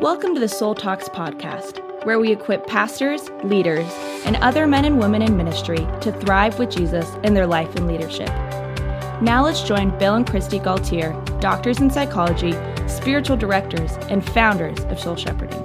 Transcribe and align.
Welcome 0.00 0.34
to 0.34 0.40
the 0.40 0.48
Soul 0.48 0.74
Talks 0.74 1.08
podcast, 1.08 1.78
where 2.04 2.18
we 2.18 2.30
equip 2.30 2.66
pastors, 2.66 3.30
leaders, 3.44 3.90
and 4.26 4.36
other 4.36 4.66
men 4.66 4.84
and 4.84 4.98
women 4.98 5.22
in 5.22 5.38
ministry 5.38 5.78
to 6.02 6.12
thrive 6.20 6.58
with 6.58 6.70
Jesus 6.70 7.10
in 7.24 7.32
their 7.32 7.46
life 7.46 7.74
and 7.76 7.86
leadership. 7.86 8.28
Now 9.22 9.42
let's 9.42 9.62
join 9.62 9.98
Bill 9.98 10.14
and 10.14 10.26
Christy 10.26 10.58
Gaultiere, 10.58 11.14
doctors 11.40 11.80
in 11.80 11.88
psychology, 11.88 12.52
spiritual 12.86 13.38
directors, 13.38 13.92
and 14.10 14.22
founders 14.22 14.78
of 14.80 15.00
Soul 15.00 15.16
Shepherding. 15.16 15.64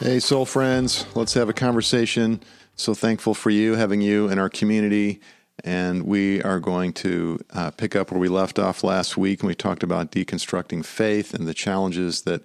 Hey, 0.00 0.18
soul 0.18 0.44
friends, 0.44 1.06
let's 1.14 1.34
have 1.34 1.50
a 1.50 1.54
conversation. 1.54 2.42
So 2.74 2.94
thankful 2.94 3.34
for 3.34 3.50
you, 3.50 3.76
having 3.76 4.00
you 4.00 4.28
in 4.28 4.40
our 4.40 4.50
community. 4.50 5.20
And 5.64 6.04
we 6.04 6.42
are 6.42 6.58
going 6.58 6.92
to 6.94 7.38
uh, 7.52 7.70
pick 7.70 7.94
up 7.94 8.10
where 8.10 8.20
we 8.20 8.28
left 8.28 8.58
off 8.58 8.82
last 8.82 9.16
week. 9.16 9.40
And 9.40 9.48
we 9.48 9.54
talked 9.54 9.82
about 9.82 10.10
deconstructing 10.10 10.84
faith 10.84 11.34
and 11.34 11.46
the 11.46 11.54
challenges 11.54 12.22
that 12.22 12.42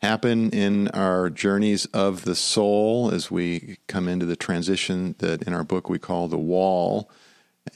happen 0.00 0.50
in 0.50 0.88
our 0.88 1.28
journeys 1.28 1.86
of 1.86 2.24
the 2.24 2.34
soul 2.34 3.10
as 3.12 3.30
we 3.30 3.76
come 3.86 4.08
into 4.08 4.26
the 4.26 4.36
transition 4.36 5.14
that 5.18 5.42
in 5.42 5.52
our 5.52 5.64
book 5.64 5.88
we 5.88 5.98
call 5.98 6.26
the 6.28 6.38
wall, 6.38 7.10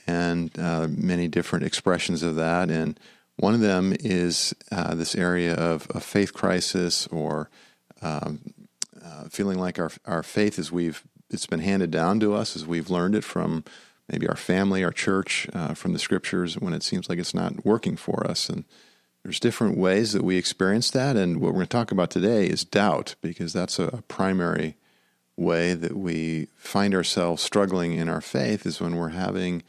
and 0.07 0.57
uh, 0.57 0.87
many 0.89 1.27
different 1.27 1.65
expressions 1.65 2.23
of 2.23 2.35
that. 2.35 2.71
And 2.71 2.99
one 3.37 3.53
of 3.53 3.59
them 3.59 3.93
is 3.99 4.55
uh, 4.71 4.95
this 4.95 5.13
area 5.13 5.53
of 5.53 5.87
a 5.93 5.99
faith 5.99 6.33
crisis 6.33 7.05
or 7.07 7.49
um, 8.01 8.39
uh, 9.03 9.25
feeling 9.29 9.59
like 9.59 9.77
our, 9.77 9.91
our 10.05 10.23
faith 10.23 10.57
as 10.57 10.71
we've 10.71 11.03
it's 11.29 11.47
been 11.47 11.59
handed 11.59 11.91
down 11.91 12.19
to 12.19 12.33
us 12.33 12.55
as 12.55 12.65
we've 12.65 12.89
learned 12.89 13.15
it 13.15 13.23
from 13.23 13.63
maybe 14.09 14.27
our 14.27 14.35
family, 14.35 14.83
our 14.83 14.91
church, 14.91 15.47
uh, 15.53 15.73
from 15.73 15.93
the 15.93 15.99
scriptures 15.99 16.55
when 16.55 16.73
it 16.73 16.83
seems 16.83 17.09
like 17.09 17.19
it's 17.19 17.33
not 17.33 17.65
working 17.65 17.95
for 17.95 18.25
us. 18.27 18.49
And 18.49 18.65
there's 19.23 19.39
different 19.39 19.77
ways 19.77 20.13
that 20.13 20.23
we 20.23 20.37
experience 20.37 20.91
that. 20.91 21.15
And 21.15 21.41
what 21.41 21.47
we're 21.47 21.59
going 21.59 21.67
to 21.67 21.69
talk 21.77 21.91
about 21.91 22.11
today 22.11 22.45
is 22.45 22.63
doubt, 22.63 23.15
because 23.21 23.53
that's 23.53 23.79
a, 23.79 23.87
a 23.87 24.01
primary 24.03 24.75
way 25.37 25.73
that 25.73 25.97
we 25.97 26.47
find 26.55 26.93
ourselves 26.93 27.41
struggling 27.41 27.93
in 27.93 28.07
our 28.07 28.21
faith 28.21 28.65
is 28.65 28.79
when 28.79 28.95
we're 28.95 29.09
having 29.09 29.63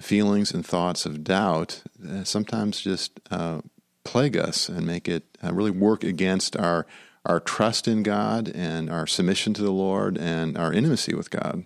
feelings 0.00 0.52
and 0.52 0.66
thoughts 0.66 1.06
of 1.06 1.22
doubt, 1.22 1.82
uh, 2.08 2.24
sometimes 2.24 2.80
just 2.80 3.20
uh, 3.30 3.60
plague 4.04 4.36
us 4.36 4.68
and 4.68 4.86
make 4.86 5.08
it 5.08 5.24
uh, 5.42 5.52
really 5.52 5.70
work 5.70 6.04
against 6.04 6.56
our 6.56 6.86
our 7.26 7.40
trust 7.40 7.88
in 7.88 8.02
God 8.02 8.50
and 8.54 8.90
our 8.90 9.06
submission 9.06 9.54
to 9.54 9.62
the 9.62 9.72
Lord 9.72 10.18
and 10.18 10.58
our 10.58 10.72
intimacy 10.72 11.14
with 11.14 11.30
God. 11.30 11.64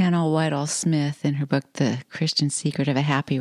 Hannah 0.00 0.26
Whitall 0.26 0.66
Smith, 0.66 1.26
in 1.26 1.34
her 1.34 1.44
book, 1.44 1.74
The 1.74 1.98
Christian 2.08 2.48
Secret 2.48 2.88
of 2.88 2.96
a 2.96 3.02
Happy 3.02 3.38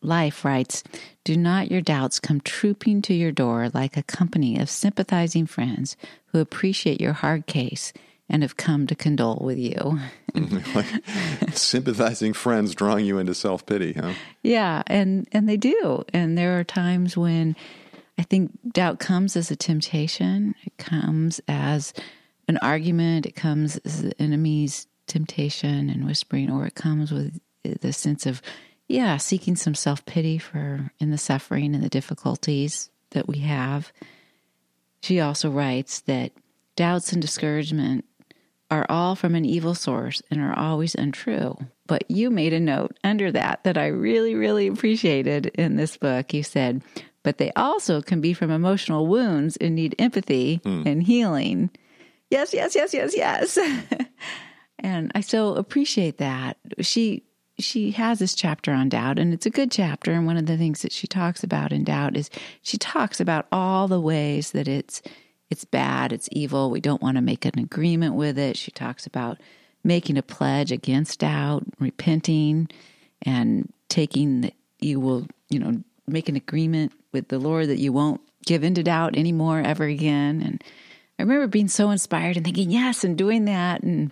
Life, 0.00 0.44
writes 0.44 0.84
Do 1.24 1.36
not 1.36 1.72
your 1.72 1.80
doubts 1.80 2.20
come 2.20 2.40
trooping 2.40 3.02
to 3.02 3.14
your 3.14 3.32
door 3.32 3.68
like 3.74 3.96
a 3.96 4.04
company 4.04 4.60
of 4.60 4.70
sympathizing 4.70 5.44
friends 5.46 5.96
who 6.26 6.38
appreciate 6.38 7.00
your 7.00 7.14
hard 7.14 7.46
case 7.46 7.92
and 8.28 8.42
have 8.42 8.56
come 8.56 8.86
to 8.86 8.94
condole 8.94 9.40
with 9.42 9.58
you. 9.58 9.98
like 10.76 10.86
sympathizing 11.52 12.32
friends 12.32 12.76
drawing 12.76 13.04
you 13.04 13.18
into 13.18 13.34
self 13.34 13.66
pity, 13.66 13.94
huh? 13.94 14.12
Yeah, 14.44 14.84
and, 14.86 15.26
and 15.32 15.48
they 15.48 15.56
do. 15.56 16.04
And 16.14 16.38
there 16.38 16.60
are 16.60 16.64
times 16.64 17.16
when 17.16 17.56
I 18.16 18.22
think 18.22 18.52
doubt 18.72 19.00
comes 19.00 19.36
as 19.36 19.50
a 19.50 19.56
temptation, 19.56 20.54
it 20.62 20.78
comes 20.78 21.40
as 21.48 21.92
an 22.46 22.58
argument, 22.58 23.26
it 23.26 23.34
comes 23.34 23.78
as 23.78 24.02
the 24.02 24.22
enemy's 24.22 24.86
temptation 25.12 25.90
and 25.90 26.06
whispering, 26.06 26.50
or 26.50 26.66
it 26.66 26.74
comes 26.74 27.12
with 27.12 27.38
the 27.62 27.92
sense 27.92 28.26
of, 28.26 28.42
yeah, 28.88 29.16
seeking 29.18 29.56
some 29.56 29.74
self 29.74 30.04
pity 30.06 30.38
for 30.38 30.90
in 30.98 31.10
the 31.10 31.18
suffering 31.18 31.74
and 31.74 31.84
the 31.84 31.88
difficulties 31.88 32.90
that 33.10 33.28
we 33.28 33.38
have. 33.38 33.92
She 35.02 35.20
also 35.20 35.50
writes 35.50 36.00
that 36.02 36.32
doubts 36.76 37.12
and 37.12 37.20
discouragement 37.20 38.04
are 38.70 38.86
all 38.88 39.14
from 39.14 39.34
an 39.34 39.44
evil 39.44 39.74
source 39.74 40.22
and 40.30 40.40
are 40.40 40.58
always 40.58 40.94
untrue. 40.94 41.58
But 41.86 42.10
you 42.10 42.30
made 42.30 42.54
a 42.54 42.60
note 42.60 42.98
under 43.04 43.30
that 43.32 43.64
that 43.64 43.76
I 43.76 43.88
really, 43.88 44.34
really 44.34 44.66
appreciated 44.66 45.46
in 45.46 45.76
this 45.76 45.96
book. 45.98 46.32
You 46.32 46.42
said, 46.42 46.82
but 47.22 47.38
they 47.38 47.52
also 47.54 48.00
can 48.00 48.20
be 48.20 48.32
from 48.32 48.50
emotional 48.50 49.06
wounds 49.06 49.56
and 49.58 49.74
need 49.74 49.94
empathy 49.98 50.60
mm. 50.64 50.86
and 50.86 51.02
healing. 51.02 51.70
Yes, 52.30 52.54
yes, 52.54 52.74
yes, 52.74 52.94
yes, 52.94 53.14
yes. 53.14 53.58
and 54.82 55.12
I 55.14 55.20
so 55.20 55.54
appreciate 55.54 56.18
that. 56.18 56.58
She 56.80 57.22
she 57.58 57.92
has 57.92 58.18
this 58.18 58.34
chapter 58.34 58.72
on 58.72 58.88
doubt 58.88 59.18
and 59.18 59.32
it's 59.32 59.46
a 59.46 59.50
good 59.50 59.70
chapter 59.70 60.12
and 60.12 60.26
one 60.26 60.36
of 60.36 60.46
the 60.46 60.56
things 60.56 60.82
that 60.82 60.90
she 60.90 61.06
talks 61.06 61.44
about 61.44 61.70
in 61.70 61.84
doubt 61.84 62.16
is 62.16 62.30
she 62.62 62.76
talks 62.76 63.20
about 63.20 63.46
all 63.52 63.86
the 63.86 64.00
ways 64.00 64.50
that 64.50 64.66
it's 64.66 65.00
it's 65.50 65.64
bad, 65.64 66.12
it's 66.12 66.30
evil, 66.32 66.70
we 66.70 66.80
don't 66.80 67.02
want 67.02 67.16
to 67.16 67.22
make 67.22 67.44
an 67.44 67.58
agreement 67.58 68.14
with 68.14 68.38
it. 68.38 68.56
She 68.56 68.70
talks 68.70 69.06
about 69.06 69.38
making 69.84 70.16
a 70.16 70.22
pledge 70.22 70.72
against 70.72 71.20
doubt, 71.20 71.64
repenting 71.78 72.68
and 73.20 73.70
taking 73.88 74.40
that 74.40 74.54
you 74.80 74.98
will, 74.98 75.26
you 75.50 75.58
know, 75.58 75.82
make 76.06 76.30
an 76.30 76.36
agreement 76.36 76.92
with 77.12 77.28
the 77.28 77.38
Lord 77.38 77.68
that 77.68 77.78
you 77.78 77.92
won't 77.92 78.22
give 78.46 78.64
into 78.64 78.82
doubt 78.82 79.16
anymore 79.16 79.60
ever 79.60 79.84
again. 79.84 80.42
And 80.42 80.64
I 81.18 81.22
remember 81.22 81.46
being 81.46 81.68
so 81.68 81.90
inspired 81.90 82.36
and 82.36 82.44
thinking, 82.44 82.70
yes, 82.70 83.04
and 83.04 83.16
doing 83.16 83.44
that 83.44 83.82
and 83.82 84.10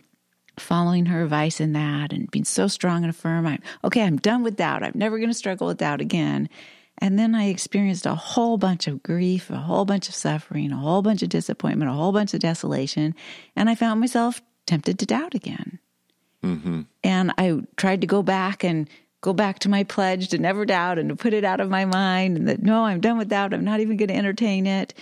following 0.59 1.07
her 1.07 1.25
advice 1.25 1.61
in 1.61 1.73
that 1.73 2.13
and 2.13 2.31
being 2.31 2.45
so 2.45 2.67
strong 2.67 3.05
and 3.05 3.15
firm. 3.15 3.47
I'm 3.47 3.63
okay, 3.85 4.03
I'm 4.03 4.17
done 4.17 4.43
with 4.43 4.57
doubt. 4.57 4.83
I'm 4.83 4.93
never 4.95 5.19
going 5.19 5.31
to 5.31 5.35
struggle 5.35 5.67
with 5.67 5.79
doubt 5.79 6.01
again. 6.01 6.49
And 6.99 7.19
then 7.19 7.35
I 7.35 7.49
experienced 7.49 8.05
a 8.05 8.15
whole 8.15 8.59
bunch 8.59 8.87
of 8.87 9.03
grief, 9.03 9.49
a 9.49 9.57
whole 9.57 9.87
bunch 9.87 10.09
of 10.09 10.15
suffering, 10.15 10.71
a 10.71 10.77
whole 10.77 11.01
bunch 11.01 11.23
of 11.23 11.31
disappointment, 11.31 11.91
a 11.91 11.95
whole 11.95 12.13
bunch 12.13 12.35
of 12.35 12.41
desolation. 12.41 13.15
And 13.57 13.71
I 13.71 13.75
found 13.75 14.01
myself 14.01 14.43
tempted 14.67 14.99
to 14.99 15.07
doubt 15.07 15.35
again. 15.35 15.79
Mm-hmm. 16.45 16.83
And 17.03 17.33
I 17.39 17.61
tried 17.77 18.03
to 18.03 18.07
go 18.07 18.23
back 18.23 18.65
and 18.65 18.89
go 19.23 19.33
back 19.33 19.59
to 19.61 19.69
my 19.69 19.85
pledge 19.85 20.29
to 20.29 20.39
never 20.39 20.65
doubt 20.65 20.99
and 20.99 21.09
to 21.09 21.17
put 21.17 21.35
it 21.35 21.45
out 21.45 21.61
of 21.61 21.71
my 21.71 21.85
mind 21.85 22.37
and 22.37 22.49
that 22.49 22.63
no, 22.63 22.85
I'm 22.85 23.01
done 23.01 23.19
with 23.19 23.29
doubt. 23.29 23.55
I'm 23.55 23.65
not 23.65 23.81
even 23.81 23.97
going 23.97 24.09
to 24.09 24.17
entertain 24.17 24.67
it. 24.67 24.95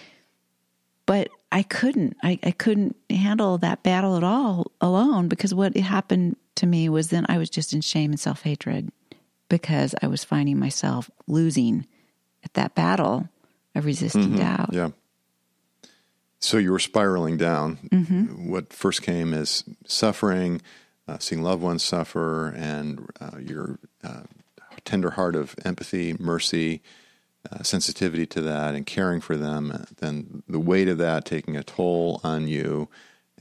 But 1.06 1.28
I 1.50 1.62
couldn't. 1.62 2.16
I, 2.22 2.38
I 2.42 2.50
couldn't 2.50 2.96
handle 3.08 3.58
that 3.58 3.82
battle 3.82 4.16
at 4.16 4.24
all 4.24 4.70
alone 4.80 5.28
because 5.28 5.54
what 5.54 5.76
happened 5.76 6.36
to 6.56 6.66
me 6.66 6.88
was 6.88 7.08
then 7.08 7.24
I 7.28 7.38
was 7.38 7.48
just 7.48 7.72
in 7.72 7.80
shame 7.80 8.10
and 8.10 8.20
self 8.20 8.42
hatred 8.42 8.90
because 9.48 9.94
I 10.02 10.08
was 10.08 10.24
finding 10.24 10.58
myself 10.58 11.10
losing 11.26 11.86
at 12.44 12.54
that 12.54 12.74
battle 12.74 13.28
of 13.74 13.84
resisting 13.84 14.24
mm-hmm. 14.24 14.38
doubt. 14.38 14.70
Yeah. 14.72 14.90
So 16.40 16.58
you 16.58 16.70
were 16.70 16.78
spiraling 16.78 17.36
down. 17.36 17.78
Mm-hmm. 17.90 18.50
What 18.50 18.72
first 18.72 19.02
came 19.02 19.32
is 19.32 19.64
suffering, 19.86 20.60
uh, 21.08 21.18
seeing 21.18 21.42
loved 21.42 21.62
ones 21.62 21.82
suffer 21.82 22.48
and 22.48 23.08
uh, 23.20 23.38
your 23.38 23.78
uh, 24.04 24.22
tender 24.84 25.10
heart 25.10 25.34
of 25.34 25.56
empathy, 25.64 26.14
mercy, 26.18 26.82
uh, 27.50 27.62
sensitivity 27.62 28.26
to 28.26 28.40
that, 28.42 28.74
and 28.74 28.86
caring 28.86 29.20
for 29.20 29.36
them, 29.36 29.70
uh, 29.72 29.84
then 29.98 30.42
the 30.48 30.60
weight 30.60 30.88
of 30.88 30.98
that 30.98 31.24
taking 31.24 31.56
a 31.56 31.62
toll 31.62 32.20
on 32.24 32.48
you, 32.48 32.88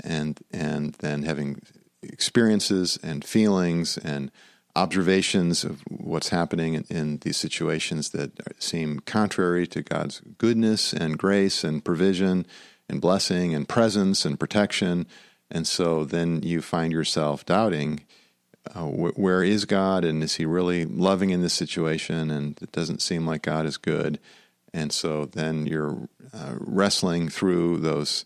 and 0.03 0.39
and 0.51 0.93
then 0.95 1.23
having 1.23 1.61
experiences 2.03 2.97
and 3.01 3.25
feelings 3.25 3.97
and 3.97 4.31
observations 4.75 5.63
of 5.63 5.81
what's 5.89 6.29
happening 6.29 6.75
in, 6.75 6.85
in, 6.89 7.17
these 7.17 7.35
situations 7.35 8.11
that 8.11 8.31
seem 8.61 8.99
contrary 8.99 9.65
to 9.65 9.81
God's 9.81 10.21
goodness 10.37 10.93
and 10.93 11.17
grace 11.17 11.63
and 11.63 11.83
provision 11.83 12.45
and 12.87 13.01
blessing 13.01 13.55
and 13.55 13.67
presence 13.67 14.23
and 14.23 14.39
protection. 14.39 15.07
And 15.49 15.67
so 15.67 16.05
then 16.05 16.43
you 16.43 16.61
find 16.61 16.93
yourself 16.93 17.43
doubting 17.43 18.05
uh, 18.75 18.83
wh- 18.83 19.17
where 19.17 19.43
is 19.43 19.65
God 19.65 20.03
and 20.03 20.23
is 20.23 20.35
He 20.35 20.45
really 20.45 20.85
loving 20.85 21.29
in 21.29 21.41
this 21.41 21.53
situation? 21.53 22.31
And 22.31 22.57
it 22.61 22.71
doesn't 22.71 23.01
seem 23.01 23.25
like 23.25 23.41
God 23.41 23.65
is 23.65 23.77
good. 23.77 24.19
And 24.73 24.91
so 24.91 25.25
then 25.25 25.65
you're 25.65 26.09
uh, 26.33 26.55
wrestling 26.59 27.29
through 27.29 27.79
those 27.79 28.25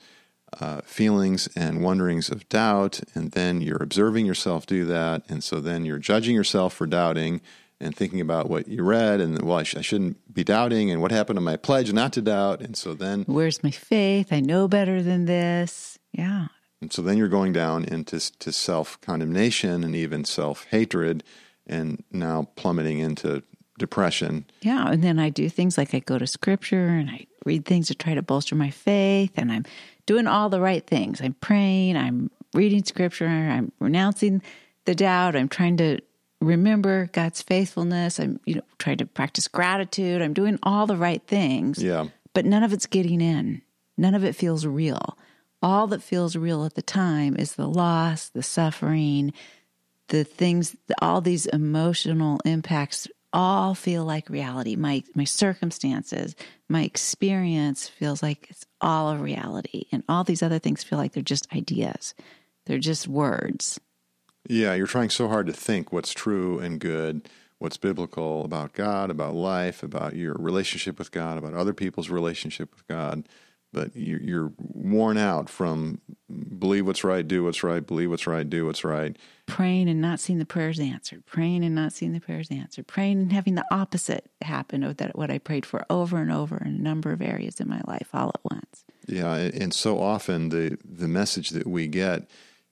uh, 0.59 0.81
feelings 0.81 1.47
and 1.55 1.81
wonderings 1.81 2.29
of 2.29 2.47
doubt, 2.49 2.99
and 3.13 3.31
then 3.31 3.61
you're 3.61 3.81
observing 3.81 4.25
yourself 4.25 4.65
do 4.65 4.85
that. 4.85 5.23
And 5.29 5.43
so 5.43 5.59
then 5.61 5.85
you're 5.85 5.97
judging 5.97 6.35
yourself 6.35 6.73
for 6.73 6.85
doubting 6.85 7.41
and 7.81 7.95
thinking 7.95 8.21
about 8.21 8.49
what 8.49 8.67
you 8.67 8.83
read 8.83 9.19
and 9.19 9.41
well 9.41 9.57
I, 9.57 9.63
sh- 9.63 9.75
I, 9.75 9.81
shouldn't 9.81 10.33
be 10.33 10.43
doubting 10.43 10.91
and 10.91 11.01
what 11.01 11.11
happened 11.11 11.37
to 11.37 11.41
my 11.41 11.57
pledge 11.57 11.91
not 11.91 12.13
to 12.13 12.21
doubt 12.21 12.61
and 12.61 12.77
so 12.77 12.93
then 12.93 13.23
where's 13.27 13.63
my 13.63 13.71
faith 13.71 14.31
i 14.31 14.39
know 14.39 14.67
better 14.67 15.01
than 15.01 15.25
this 15.25 15.97
yeah 16.11 16.47
and 16.81 16.91
so 16.91 17.01
then 17.01 17.17
you're 17.17 17.27
going 17.27 17.53
down 17.53 17.85
into 17.85 18.19
to 18.39 18.51
self 18.51 18.99
condemnation 19.01 19.83
and 19.83 19.95
even 19.95 20.25
self 20.25 20.65
hatred, 20.71 21.23
and 21.67 22.03
now 22.11 22.49
plummeting 22.55 22.99
into 22.99 23.43
depression. 23.77 24.45
Yeah, 24.61 24.89
and 24.89 25.03
then 25.03 25.19
I 25.19 25.29
do 25.29 25.49
things 25.49 25.77
like 25.77 25.93
I 25.93 25.99
go 25.99 26.17
to 26.17 26.27
scripture 26.27 26.87
and 26.87 27.09
I 27.09 27.27
read 27.45 27.65
things 27.65 27.87
to 27.87 27.95
try 27.95 28.13
to 28.13 28.21
bolster 28.21 28.55
my 28.55 28.69
faith, 28.69 29.33
and 29.35 29.51
I'm 29.51 29.65
doing 30.05 30.27
all 30.27 30.49
the 30.49 30.61
right 30.61 30.85
things. 30.85 31.21
I'm 31.21 31.33
praying, 31.35 31.95
I'm 31.95 32.31
reading 32.53 32.83
scripture, 32.83 33.27
I'm 33.27 33.71
renouncing 33.79 34.41
the 34.85 34.95
doubt, 34.95 35.35
I'm 35.35 35.47
trying 35.47 35.77
to 35.77 35.99
remember 36.41 37.09
God's 37.13 37.41
faithfulness. 37.41 38.19
I'm, 38.19 38.39
you 38.45 38.55
know, 38.55 38.63
trying 38.79 38.97
to 38.97 39.05
practice 39.05 39.47
gratitude. 39.47 40.21
I'm 40.21 40.33
doing 40.33 40.59
all 40.63 40.87
the 40.87 40.97
right 40.97 41.21
things. 41.25 41.81
Yeah. 41.81 42.07
But 42.33 42.45
none 42.45 42.63
of 42.63 42.73
it's 42.73 42.87
getting 42.87 43.21
in. 43.21 43.61
None 43.97 44.15
of 44.15 44.23
it 44.23 44.35
feels 44.35 44.65
real. 44.65 45.17
All 45.61 45.87
that 45.87 46.01
feels 46.01 46.35
real 46.35 46.65
at 46.65 46.75
the 46.75 46.81
time 46.81 47.35
is 47.37 47.53
the 47.53 47.67
loss, 47.67 48.29
the 48.29 48.43
suffering, 48.43 49.33
the 50.07 50.23
things, 50.23 50.75
all 51.01 51.21
these 51.21 51.45
emotional 51.45 52.39
impacts 52.45 53.07
all 53.33 53.73
feel 53.73 54.03
like 54.03 54.29
reality. 54.29 54.75
My 54.75 55.03
my 55.15 55.23
circumstances, 55.23 56.35
my 56.67 56.83
experience 56.83 57.87
feels 57.87 58.21
like 58.21 58.47
it's 58.49 58.65
all 58.81 59.11
a 59.11 59.17
reality. 59.17 59.85
And 59.91 60.03
all 60.09 60.23
these 60.23 60.43
other 60.43 60.59
things 60.59 60.83
feel 60.83 60.97
like 60.97 61.13
they're 61.13 61.23
just 61.23 61.51
ideas. 61.53 62.13
They're 62.65 62.79
just 62.79 63.07
words. 63.07 63.79
Yeah, 64.47 64.73
you're 64.73 64.87
trying 64.87 65.09
so 65.09 65.27
hard 65.27 65.47
to 65.47 65.53
think 65.53 65.93
what's 65.93 66.13
true 66.13 66.59
and 66.59 66.79
good, 66.79 67.29
what's 67.59 67.77
biblical 67.77 68.43
about 68.43 68.73
God, 68.73 69.09
about 69.09 69.35
life, 69.35 69.83
about 69.83 70.15
your 70.15 70.33
relationship 70.33 70.97
with 70.97 71.11
God, 71.11 71.37
about 71.37 71.53
other 71.53 71.73
people's 71.73 72.09
relationship 72.09 72.71
with 72.71 72.87
God. 72.87 73.27
But 73.73 73.95
you're 73.95 74.51
worn 74.57 75.17
out 75.17 75.49
from 75.49 76.01
believe 76.59 76.85
what's 76.85 77.03
right, 77.03 77.27
do 77.27 77.43
what's 77.43 77.63
right, 77.63 77.85
believe 77.85 78.09
what's 78.09 78.27
right, 78.27 78.49
do 78.49 78.65
what's 78.65 78.83
right. 78.83 79.17
Praying 79.45 79.89
and 79.89 80.01
not 80.01 80.19
seeing 80.19 80.39
the 80.39 80.45
prayers 80.45 80.79
answered, 80.79 81.25
praying 81.25 81.63
and 81.63 81.75
not 81.75 81.93
seeing 81.93 82.13
the 82.13 82.19
prayers 82.19 82.49
answered, 82.51 82.87
praying 82.87 83.19
and 83.19 83.33
having 83.33 83.55
the 83.55 83.65
opposite 83.71 84.29
happen 84.41 84.83
of 84.83 84.97
that 84.97 85.17
what 85.17 85.31
I 85.31 85.37
prayed 85.37 85.65
for 85.65 85.85
over 85.89 86.17
and 86.17 86.31
over 86.31 86.57
in 86.57 86.67
a 86.67 86.81
number 86.81 87.11
of 87.11 87.21
areas 87.21 87.59
in 87.59 87.69
my 87.69 87.81
life 87.87 88.09
all 88.13 88.29
at 88.29 88.41
once. 88.43 88.83
Yeah, 89.07 89.33
and 89.35 89.73
so 89.73 90.01
often 90.01 90.49
the 90.49 90.77
the 90.83 91.07
message 91.07 91.49
that 91.51 91.67
we 91.67 91.87
get 91.87 92.29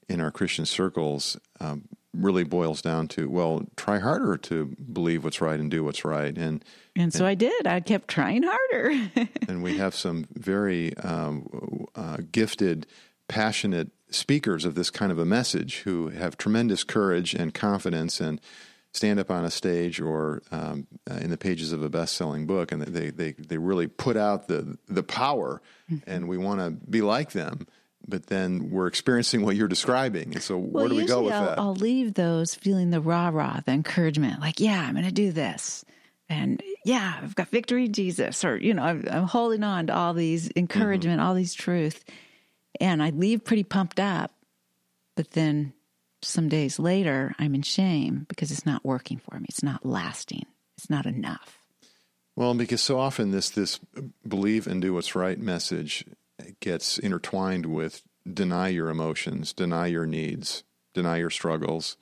in 0.08 0.22
our 0.22 0.32
Christian 0.32 0.66
circles 0.66 1.38
um, 1.60 1.88
really 2.14 2.44
boils 2.44 2.82
down 2.82 3.08
to 3.10 3.30
well, 3.30 3.64
try 3.76 4.00
harder 4.00 4.38
to 4.38 4.76
believe 4.92 5.24
what's 5.24 5.42
right 5.42 5.60
and 5.60 5.70
do 5.70 5.84
what's 5.84 6.04
right, 6.04 6.38
and 6.38 6.64
and 6.96 7.14
so 7.14 7.20
and, 7.20 7.28
I 7.28 7.36
did. 7.36 7.68
I 7.68 7.80
kept 7.80 8.08
trying 8.08 8.44
harder. 8.44 9.10
and 9.48 9.64
we 9.64 9.78
have 9.78 9.96
some 9.96 10.28
very 10.34 10.96
um, 10.98 11.88
uh, 11.96 12.18
gifted, 12.32 12.88
passionate 13.28 13.92
speakers 14.10 14.66
of 14.66 14.76
this 14.76 14.90
kind 14.90 15.12
of 15.12 15.20
a 15.20 15.26
message 15.26 15.80
who 15.80 16.10
have 16.10 16.38
tremendous 16.38 16.84
courage 16.84 17.34
and 17.36 17.54
confidence 17.54 18.20
and 18.20 18.42
stand 18.92 19.20
up 19.20 19.30
on 19.30 19.46
a 19.46 19.52
stage 19.52 20.02
or 20.02 20.42
um, 20.52 20.88
uh, 21.10 21.16
in 21.16 21.30
the 21.30 21.38
pages 21.38 21.72
of 21.72 21.84
a 21.84 21.90
best-selling 21.90 22.48
book, 22.48 22.72
and 22.72 22.82
they 22.82 23.12
they 23.12 23.34
they 23.34 23.58
really 23.58 23.88
put 23.88 24.18
out 24.18 24.48
the 24.48 24.78
the 24.88 25.04
power, 25.04 25.62
mm-hmm. 25.92 26.10
and 26.10 26.28
we 26.28 26.38
want 26.38 26.60
to 26.60 26.72
be 26.90 27.02
like 27.02 27.32
them 27.32 27.68
but 28.10 28.28
then 28.28 28.70
we're 28.70 28.88
experiencing 28.88 29.44
what 29.44 29.56
you're 29.56 29.68
describing. 29.68 30.34
And 30.34 30.44
so, 30.44 30.58
well, 30.58 30.84
where 30.84 30.90
do 30.90 30.96
we 30.96 31.06
go 31.06 31.24
with 31.24 31.34
I'll, 31.34 31.46
that? 31.46 31.60
I'll 31.60 31.76
leave 31.76 32.14
those 32.14 32.56
feeling 32.56 32.90
the 32.90 33.02
rah 33.02 33.30
rah, 33.30 33.60
the 33.66 33.72
encouragement, 33.72 34.42
like, 34.42 34.60
yeah, 34.60 34.82
I'm 34.82 34.94
going 34.94 35.06
to 35.06 35.12
do 35.12 35.32
this. 35.32 35.86
And 36.28 36.62
yeah, 36.86 37.20
I've 37.22 37.36
got 37.36 37.50
victory, 37.50 37.88
Jesus. 37.88 38.46
Or, 38.46 38.56
you 38.58 38.74
know, 38.74 38.84
I'm, 38.84 39.06
I'm 39.10 39.24
holding 39.24 39.64
on 39.64 39.88
to 39.88 39.96
all 39.96 40.14
these 40.14 40.52
encouragement, 40.56 41.20
mm-hmm. 41.20 41.28
all 41.28 41.34
these 41.34 41.54
truth. 41.54 42.04
And 42.80 43.02
I 43.02 43.10
leave 43.10 43.44
pretty 43.44 43.64
pumped 43.64 44.00
up. 44.00 44.32
But 45.16 45.32
then 45.32 45.74
some 46.22 46.48
days 46.50 46.80
later, 46.80 47.34
I'm 47.40 47.56
in 47.56 47.62
shame 47.64 48.26
because 48.30 48.52
it's 48.52 48.66
not 48.66 48.86
working 48.86 49.18
for 49.18 49.40
me. 49.40 49.48
It's 49.50 49.64
not 49.64 49.86
lasting. 49.86 50.46
It's 50.78 50.90
not 50.90 51.06
enough. 51.06 51.58
Well, 52.36 52.54
because 52.54 52.82
so 52.82 52.98
often 52.98 53.32
this 53.32 53.50
this 53.50 53.82
believe 54.26 54.66
and 54.66 54.82
do 54.82 54.94
what's 54.94 55.14
right 55.14 55.38
message 55.38 56.06
gets 56.60 56.98
intertwined 56.98 57.66
with 57.66 58.04
deny 58.32 58.68
your 58.68 58.90
emotions, 58.90 59.54
deny 59.54 59.88
your 59.88 60.06
needs, 60.06 60.64
deny 60.94 61.18
your 61.18 61.30
struggles, 61.30 61.98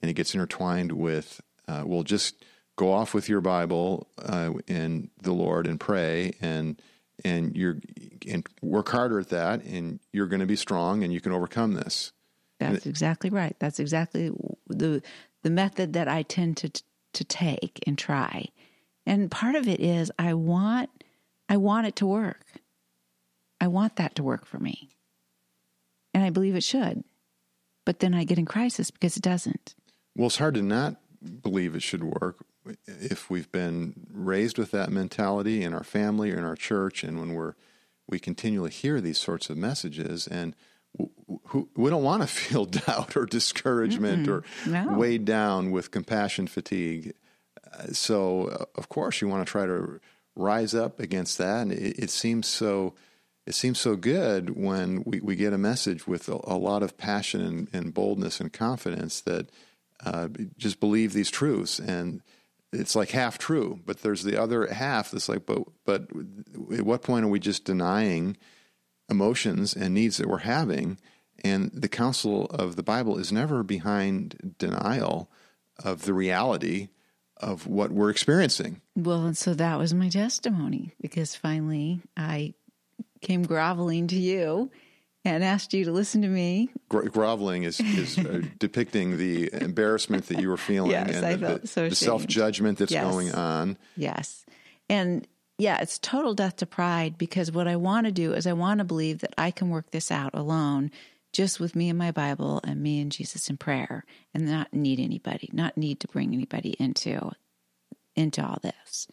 and 0.00 0.10
it 0.10 0.14
gets 0.14 0.34
intertwined 0.34 0.92
with 0.92 1.40
uh, 1.68 1.82
well, 1.84 2.02
just 2.02 2.44
go 2.76 2.92
off 2.92 3.14
with 3.14 3.28
your 3.28 3.40
Bible 3.40 4.08
uh, 4.22 4.52
and 4.68 5.10
the 5.20 5.32
Lord 5.32 5.66
and 5.66 5.80
pray 5.80 6.34
and 6.40 6.80
and 7.24 7.56
you're 7.56 7.78
and 8.28 8.46
work 8.60 8.90
harder 8.90 9.18
at 9.18 9.30
that, 9.30 9.64
and 9.64 10.00
you're 10.12 10.26
going 10.26 10.40
to 10.40 10.46
be 10.46 10.56
strong, 10.56 11.02
and 11.02 11.12
you 11.12 11.20
can 11.20 11.32
overcome 11.32 11.72
this. 11.72 12.12
That's 12.58 12.86
exactly 12.86 13.30
right. 13.30 13.56
That's 13.58 13.80
exactly 13.80 14.30
the 14.66 15.02
the 15.42 15.50
method 15.50 15.94
that 15.94 16.08
I 16.08 16.22
tend 16.22 16.58
to 16.58 16.70
to 17.14 17.24
take 17.24 17.82
and 17.86 17.96
try. 17.96 18.48
And 19.06 19.30
part 19.30 19.54
of 19.54 19.68
it 19.68 19.80
is 19.80 20.10
I 20.18 20.34
want 20.34 20.90
I 21.48 21.56
want 21.56 21.86
it 21.86 21.96
to 21.96 22.06
work. 22.06 22.44
I 23.60 23.68
want 23.68 23.96
that 23.96 24.14
to 24.16 24.22
work 24.22 24.46
for 24.46 24.58
me. 24.58 24.90
And 26.14 26.24
I 26.24 26.30
believe 26.30 26.54
it 26.54 26.64
should. 26.64 27.04
But 27.84 28.00
then 28.00 28.14
I 28.14 28.24
get 28.24 28.38
in 28.38 28.46
crisis 28.46 28.90
because 28.90 29.16
it 29.16 29.22
doesn't. 29.22 29.74
Well, 30.14 30.26
it's 30.26 30.38
hard 30.38 30.54
to 30.54 30.62
not 30.62 30.96
believe 31.42 31.74
it 31.74 31.82
should 31.82 32.04
work 32.04 32.44
if 32.86 33.30
we've 33.30 33.50
been 33.52 34.06
raised 34.12 34.58
with 34.58 34.70
that 34.72 34.90
mentality 34.90 35.62
in 35.62 35.72
our 35.72 35.84
family 35.84 36.32
or 36.32 36.38
in 36.38 36.44
our 36.44 36.56
church 36.56 37.04
and 37.04 37.20
when 37.20 37.32
we're 37.32 37.54
we 38.08 38.18
continually 38.18 38.70
hear 38.70 39.00
these 39.00 39.18
sorts 39.18 39.50
of 39.50 39.56
messages 39.56 40.26
and 40.26 40.54
we 41.74 41.90
don't 41.90 42.02
want 42.02 42.22
to 42.22 42.28
feel 42.28 42.64
doubt 42.64 43.16
or 43.16 43.26
discouragement 43.26 44.26
mm 44.26 44.30
or 44.30 44.44
no. 44.68 44.94
weighed 44.96 45.24
down 45.24 45.70
with 45.70 45.90
compassion 45.90 46.46
fatigue. 46.46 47.14
So, 47.92 48.48
uh, 48.48 48.64
of 48.76 48.88
course, 48.88 49.20
you 49.20 49.28
want 49.28 49.46
to 49.46 49.50
try 49.50 49.66
to 49.66 50.00
rise 50.34 50.74
up 50.74 51.00
against 51.00 51.38
that. 51.38 51.62
And 51.62 51.72
it, 51.72 51.98
it 51.98 52.10
seems 52.10 52.46
so 52.46 52.94
it 53.46 53.54
seems 53.54 53.78
so 53.78 53.96
good 53.96 54.56
when 54.56 55.02
we, 55.06 55.20
we 55.20 55.36
get 55.36 55.52
a 55.52 55.58
message 55.58 56.06
with 56.06 56.28
a, 56.28 56.38
a 56.44 56.58
lot 56.58 56.82
of 56.82 56.98
passion 56.98 57.40
and, 57.40 57.68
and, 57.72 57.94
boldness 57.94 58.40
and 58.40 58.52
confidence 58.52 59.20
that 59.22 59.50
uh, 60.04 60.28
just 60.56 60.80
believe 60.80 61.12
these 61.12 61.30
truths. 61.30 61.78
And 61.78 62.22
it's 62.72 62.96
like 62.96 63.10
half 63.10 63.38
true 63.38 63.80
but 63.86 64.02
there's 64.02 64.22
the 64.22 64.40
other 64.40 64.66
half 64.66 65.10
that's 65.10 65.28
like 65.28 65.46
but 65.46 65.62
but 65.84 66.08
at 66.72 66.84
what 66.84 67.02
point 67.02 67.24
are 67.24 67.28
we 67.28 67.38
just 67.38 67.64
denying 67.64 68.36
emotions 69.08 69.74
and 69.74 69.94
needs 69.94 70.16
that 70.16 70.28
we're 70.28 70.38
having? 70.38 70.98
And 71.44 71.70
the 71.72 71.88
counsel 71.88 72.46
of 72.46 72.76
the 72.76 72.82
bible 72.82 73.18
is 73.18 73.32
never 73.32 73.62
behind 73.62 74.54
denial 74.58 75.30
of 75.82 76.02
the 76.02 76.14
reality 76.14 76.88
of 77.36 77.66
what 77.66 77.90
we're 77.92 78.10
experiencing. 78.10 78.80
Well 78.96 79.26
and 79.26 79.36
so 79.36 79.54
that 79.54 79.78
was 79.78 79.94
my 79.94 80.08
testimony 80.08 80.92
because 81.00 81.34
finally 81.34 82.00
i 82.16 82.54
came 83.26 83.42
groveling 83.42 84.06
to 84.06 84.16
you 84.16 84.70
and 85.24 85.42
asked 85.42 85.74
you 85.74 85.84
to 85.84 85.90
listen 85.90 86.22
to 86.22 86.28
me. 86.28 86.70
Gro- 86.88 87.08
groveling 87.08 87.64
is, 87.64 87.80
is 87.80 88.16
uh, 88.18 88.42
depicting 88.58 89.18
the 89.18 89.52
embarrassment 89.52 90.26
that 90.28 90.40
you 90.40 90.48
were 90.48 90.56
feeling 90.56 90.92
yes, 90.92 91.16
and 91.16 91.26
I 91.26 91.34
the, 91.34 91.46
felt 91.46 91.68
so 91.68 91.88
the 91.88 91.96
self 91.96 92.26
judgment 92.26 92.78
that's 92.78 92.92
yes. 92.92 93.04
going 93.04 93.32
on. 93.32 93.76
Yes. 93.96 94.46
And 94.88 95.26
yeah, 95.58 95.78
it's 95.80 95.98
total 95.98 96.34
death 96.34 96.56
to 96.56 96.66
pride 96.66 97.18
because 97.18 97.50
what 97.50 97.66
I 97.66 97.76
want 97.76 98.06
to 98.06 98.12
do 98.12 98.32
is 98.32 98.46
I 98.46 98.52
want 98.52 98.78
to 98.78 98.84
believe 98.84 99.18
that 99.20 99.34
I 99.36 99.50
can 99.50 99.70
work 99.70 99.90
this 99.90 100.12
out 100.12 100.34
alone, 100.34 100.92
just 101.32 101.58
with 101.58 101.74
me 101.74 101.88
and 101.88 101.98
my 101.98 102.12
Bible 102.12 102.60
and 102.62 102.80
me 102.80 103.00
and 103.00 103.10
Jesus 103.10 103.50
in 103.50 103.56
prayer, 103.56 104.04
and 104.32 104.46
not 104.46 104.72
need 104.72 105.00
anybody, 105.00 105.50
not 105.52 105.76
need 105.76 105.98
to 106.00 106.08
bring 106.08 106.32
anybody 106.32 106.76
into 106.78 107.32
into 108.14 108.46
all 108.46 108.58
this 108.62 109.08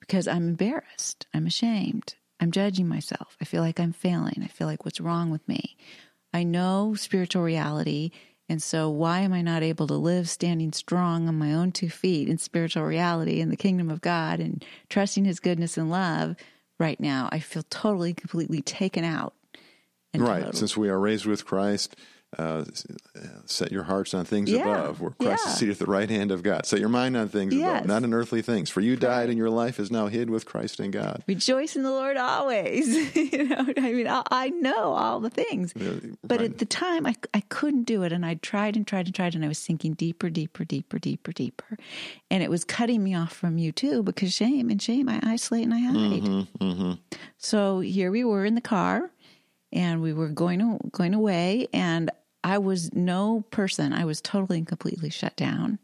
because 0.00 0.26
I'm 0.26 0.48
embarrassed. 0.48 1.26
I'm 1.32 1.46
ashamed. 1.46 2.16
I'm 2.42 2.50
judging 2.50 2.88
myself. 2.88 3.36
I 3.40 3.44
feel 3.44 3.62
like 3.62 3.78
I'm 3.78 3.92
failing. 3.92 4.40
I 4.42 4.48
feel 4.48 4.66
like 4.66 4.84
what's 4.84 5.00
wrong 5.00 5.30
with 5.30 5.46
me? 5.46 5.76
I 6.34 6.42
know 6.42 6.94
spiritual 6.94 7.42
reality. 7.42 8.10
And 8.48 8.60
so, 8.60 8.90
why 8.90 9.20
am 9.20 9.32
I 9.32 9.42
not 9.42 9.62
able 9.62 9.86
to 9.86 9.94
live 9.94 10.28
standing 10.28 10.72
strong 10.72 11.28
on 11.28 11.38
my 11.38 11.54
own 11.54 11.70
two 11.70 11.88
feet 11.88 12.28
in 12.28 12.38
spiritual 12.38 12.82
reality 12.82 13.40
in 13.40 13.50
the 13.50 13.56
kingdom 13.56 13.88
of 13.88 14.00
God 14.00 14.40
and 14.40 14.64
trusting 14.88 15.24
His 15.24 15.38
goodness 15.38 15.78
and 15.78 15.88
love 15.88 16.34
right 16.80 16.98
now? 16.98 17.28
I 17.30 17.38
feel 17.38 17.62
totally, 17.70 18.12
completely 18.12 18.60
taken 18.60 19.04
out. 19.04 19.34
Right. 20.12 20.40
Totally. 20.40 20.58
Since 20.58 20.76
we 20.76 20.88
are 20.88 20.98
raised 20.98 21.26
with 21.26 21.46
Christ, 21.46 21.94
uh, 22.38 22.64
set 23.44 23.70
your 23.70 23.82
hearts 23.82 24.14
on 24.14 24.24
things 24.24 24.50
yeah. 24.50 24.62
above, 24.62 25.00
where 25.00 25.10
Christ 25.10 25.42
yeah. 25.44 25.52
is 25.52 25.58
seated 25.58 25.72
at 25.72 25.78
the 25.78 25.90
right 25.90 26.08
hand 26.08 26.30
of 26.30 26.42
God. 26.42 26.64
Set 26.64 26.80
your 26.80 26.88
mind 26.88 27.16
on 27.16 27.28
things 27.28 27.52
yes. 27.54 27.78
above, 27.78 27.86
not 27.86 28.04
on 28.04 28.14
earthly 28.14 28.40
things. 28.40 28.70
For 28.70 28.80
you 28.80 28.96
died, 28.96 29.28
and 29.28 29.36
your 29.36 29.50
life 29.50 29.78
is 29.78 29.90
now 29.90 30.06
hid 30.06 30.30
with 30.30 30.46
Christ 30.46 30.80
in 30.80 30.90
God. 30.90 31.22
Rejoice 31.26 31.76
in 31.76 31.82
the 31.82 31.90
Lord 31.90 32.16
always. 32.16 33.14
you 33.32 33.44
know, 33.44 33.66
I 33.76 33.92
mean, 33.92 34.08
I, 34.08 34.22
I 34.30 34.48
know 34.48 34.92
all 34.92 35.20
the 35.20 35.30
things, 35.30 35.74
yeah, 35.76 35.92
but 36.24 36.40
right. 36.40 36.50
at 36.50 36.58
the 36.58 36.64
time, 36.64 37.06
I 37.06 37.14
I 37.34 37.40
couldn't 37.48 37.84
do 37.84 38.02
it, 38.02 38.12
and 38.12 38.24
I 38.24 38.34
tried 38.34 38.76
and 38.76 38.86
tried 38.86 39.06
and 39.06 39.14
tried, 39.14 39.34
and 39.34 39.44
I 39.44 39.48
was 39.48 39.58
sinking 39.58 39.94
deeper, 39.94 40.30
deeper, 40.30 40.64
deeper, 40.64 40.98
deeper, 40.98 41.32
deeper, 41.32 41.76
and 42.30 42.42
it 42.42 42.50
was 42.50 42.64
cutting 42.64 43.04
me 43.04 43.14
off 43.14 43.32
from 43.32 43.58
you 43.58 43.72
too, 43.72 44.02
because 44.02 44.32
shame 44.32 44.70
and 44.70 44.80
shame, 44.80 45.08
I 45.08 45.20
isolate 45.22 45.64
and 45.64 45.74
I 45.74 45.80
hide. 45.80 46.22
Mm-hmm, 46.22 46.64
mm-hmm. 46.64 46.92
So 47.36 47.80
here 47.80 48.10
we 48.10 48.24
were 48.24 48.46
in 48.46 48.54
the 48.54 48.60
car 48.60 49.10
and 49.72 50.02
we 50.02 50.12
were 50.12 50.28
going 50.28 50.78
going 50.92 51.14
away 51.14 51.68
and 51.72 52.10
I 52.44 52.58
was 52.58 52.92
no 52.92 53.44
person. 53.50 53.92
I 53.92 54.04
was 54.04 54.20
totally 54.20 54.58
and 54.58 54.66
completely 54.66 55.10
shut 55.10 55.36
down. 55.36 55.78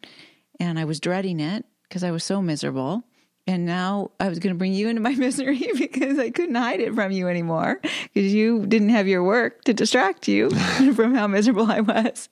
And 0.61 0.79
I 0.79 0.85
was 0.85 1.00
dreading 1.00 1.41
it 1.41 1.65
because 1.85 2.03
I 2.03 2.11
was 2.11 2.25
so 2.25 2.43
miserable. 2.43 3.05
And 3.47 3.65
now 3.65 4.11
I 4.21 4.29
was 4.29 4.38
going 4.38 4.55
to 4.55 4.59
bring 4.59 4.75
you 4.75 4.88
into 4.88 5.00
my 5.00 5.15
misery 5.15 5.65
because 5.77 6.19
I 6.19 6.31
couldn't 6.31 6.55
hide 6.55 6.81
it 6.81 6.95
from 6.95 7.12
you 7.12 7.29
anymore 7.29 7.81
because 8.12 8.35
you 8.35 8.67
didn't 8.67 8.91
have 8.91 9.09
your 9.09 9.25
work 9.25 9.65
to 9.65 9.75
distract 9.75 10.29
you 10.29 10.50
from 10.95 11.15
how 11.15 11.27
miserable 11.27 11.71
I 11.71 11.81
was. 11.81 12.29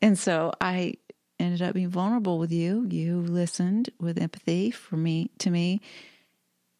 And 0.00 0.18
so 0.18 0.52
I 0.60 0.94
ended 1.38 1.62
up 1.62 1.74
being 1.74 1.88
vulnerable 1.88 2.38
with 2.38 2.52
you. 2.52 2.86
You 2.88 3.20
listened 3.20 3.90
with 3.98 4.18
empathy 4.18 4.70
for 4.70 4.96
me 4.96 5.30
to 5.38 5.50
me, 5.50 5.80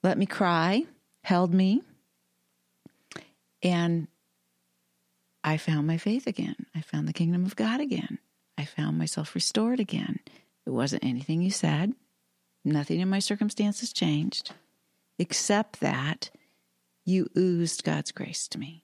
let 0.03 0.19
me 0.19 0.27
cry, 0.27 0.85
held 1.25 1.53
me, 1.53 1.83
and 3.63 4.07
I 5.47 5.59
found 5.59 5.87
my 5.87 5.97
faith 5.97 6.27
again. 6.27 6.67
I 6.75 6.81
found 6.81 7.07
the 7.07 7.13
kingdom 7.13 7.45
of 7.45 7.55
God 7.55 7.81
again. 7.81 8.19
I 8.59 8.65
found 8.65 8.99
myself 8.99 9.33
restored 9.33 9.79
again. 9.79 10.19
It 10.67 10.71
wasn't 10.71 11.05
anything 11.05 11.41
you 11.41 11.53
said. 11.53 11.95
Nothing 12.65 12.99
in 12.99 13.09
my 13.09 13.21
circumstances 13.21 13.93
changed, 13.93 14.53
except 15.21 15.79
that 15.79 16.31
you 17.05 17.31
oozed 17.39 17.85
God's 17.85 18.11
grace 18.11 18.49
to 18.49 18.59
me. 18.59 18.83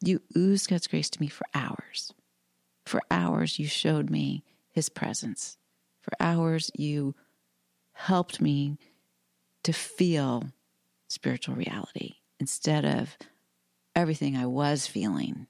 You 0.00 0.22
oozed 0.36 0.70
God's 0.70 0.86
grace 0.86 1.10
to 1.10 1.20
me 1.20 1.26
for 1.26 1.44
hours. 1.52 2.14
For 2.86 3.02
hours, 3.10 3.58
you 3.58 3.66
showed 3.66 4.10
me 4.10 4.44
his 4.70 4.88
presence. 4.88 5.58
For 6.02 6.12
hours, 6.20 6.70
you 6.76 7.16
helped 7.94 8.40
me 8.40 8.78
to 9.64 9.72
feel 9.72 10.44
spiritual 11.08 11.56
reality 11.56 12.14
instead 12.38 12.84
of 12.84 13.18
everything 13.96 14.36
I 14.36 14.46
was 14.46 14.86
feeling, 14.86 15.48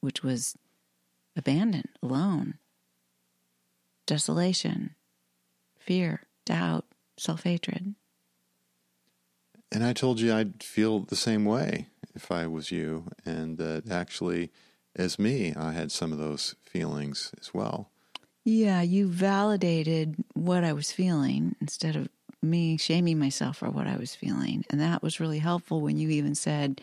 which 0.00 0.22
was 0.22 0.56
abandoned, 1.36 1.88
alone, 2.02 2.58
desolation, 4.06 4.94
fear, 5.78 6.22
doubt, 6.44 6.84
self 7.16 7.44
hatred. 7.44 7.94
And 9.70 9.84
I 9.84 9.92
told 9.92 10.20
you 10.20 10.32
I'd 10.32 10.62
feel 10.62 11.00
the 11.00 11.16
same 11.16 11.44
way 11.44 11.88
if 12.14 12.32
I 12.32 12.46
was 12.46 12.72
you, 12.72 13.04
and 13.24 13.58
that 13.58 13.90
actually, 13.90 14.50
as 14.96 15.18
me, 15.18 15.54
I 15.54 15.72
had 15.72 15.92
some 15.92 16.10
of 16.10 16.18
those 16.18 16.54
feelings 16.64 17.32
as 17.40 17.52
well. 17.52 17.90
Yeah, 18.44 18.80
you 18.80 19.08
validated 19.08 20.16
what 20.32 20.64
I 20.64 20.72
was 20.72 20.90
feeling 20.90 21.54
instead 21.60 21.96
of 21.96 22.08
me 22.42 22.76
shaming 22.76 23.18
myself 23.18 23.58
for 23.58 23.68
what 23.68 23.86
I 23.86 23.96
was 23.96 24.14
feeling. 24.14 24.64
And 24.70 24.80
that 24.80 25.02
was 25.02 25.20
really 25.20 25.38
helpful 25.38 25.80
when 25.80 25.98
you 25.98 26.08
even 26.08 26.34
said 26.34 26.80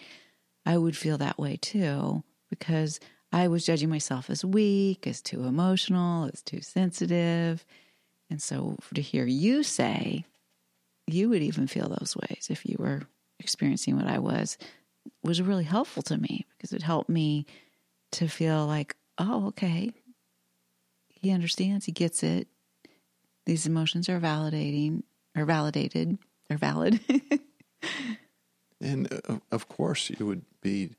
I 0.66 0.78
would 0.78 0.96
feel 0.96 1.18
that 1.18 1.40
way 1.40 1.58
too, 1.58 2.24
because 2.60 3.00
I 3.32 3.48
was 3.48 3.66
judging 3.66 3.90
myself 3.90 4.30
as 4.30 4.46
weak, 4.46 5.08
as 5.08 5.22
too 5.22 5.44
emotional, 5.44 6.30
as 6.34 6.42
too 6.42 6.62
sensitive. 6.62 7.66
And 8.30 8.42
so 8.42 8.78
to 8.94 9.02
hear 9.02 9.26
you 9.26 9.64
say 9.64 10.26
you 11.08 11.30
would 11.30 11.42
even 11.42 11.68
feel 11.68 11.88
those 11.88 12.16
ways 12.16 12.48
if 12.50 12.66
you 12.66 12.78
were 12.80 13.04
experiencing 13.40 13.96
what 13.96 14.08
I 14.08 14.20
was 14.20 14.58
was 15.24 15.42
really 15.42 15.64
helpful 15.64 16.02
to 16.04 16.18
me 16.18 16.46
because 16.58 16.74
it 16.74 16.82
helped 16.82 17.10
me 17.10 17.46
to 18.14 18.28
feel 18.28 18.66
like, 18.66 18.96
oh, 19.18 19.48
okay, 19.48 19.92
he 21.08 21.32
understands, 21.32 21.86
he 21.86 21.92
gets 21.92 22.24
it. 22.24 22.48
These 23.46 23.68
emotions 23.68 24.10
are 24.10 24.20
validating, 24.20 25.04
are 25.36 25.46
validated, 25.46 26.18
are 26.50 26.58
valid. 26.58 27.00
and 28.82 29.12
uh, 29.28 29.38
of 29.52 29.68
course, 29.68 30.10
you 30.10 30.26
would 30.26 30.44
be 30.62 30.92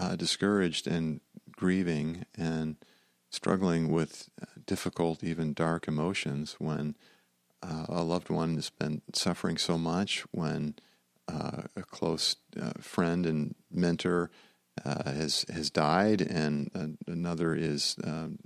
uh, 0.00 0.16
discouraged 0.16 0.86
and 0.86 1.20
grieving 1.52 2.24
and 2.36 2.76
struggling 3.30 3.92
with 3.92 4.28
uh, 4.40 4.46
difficult, 4.66 5.22
even 5.22 5.52
dark 5.52 5.86
emotions 5.86 6.56
when 6.58 6.96
uh, 7.62 7.84
a 7.88 8.02
loved 8.02 8.30
one 8.30 8.54
has 8.54 8.70
been 8.70 9.02
suffering 9.12 9.58
so 9.58 9.76
much, 9.76 10.24
when 10.30 10.74
uh, 11.28 11.62
a 11.76 11.82
close 11.82 12.36
uh, 12.60 12.72
friend 12.80 13.26
and 13.26 13.54
mentor 13.70 14.30
uh, 14.84 15.12
has 15.12 15.44
has 15.52 15.70
died, 15.70 16.22
and 16.22 16.96
another 17.06 17.54
is 17.54 17.96
um, 18.02 18.38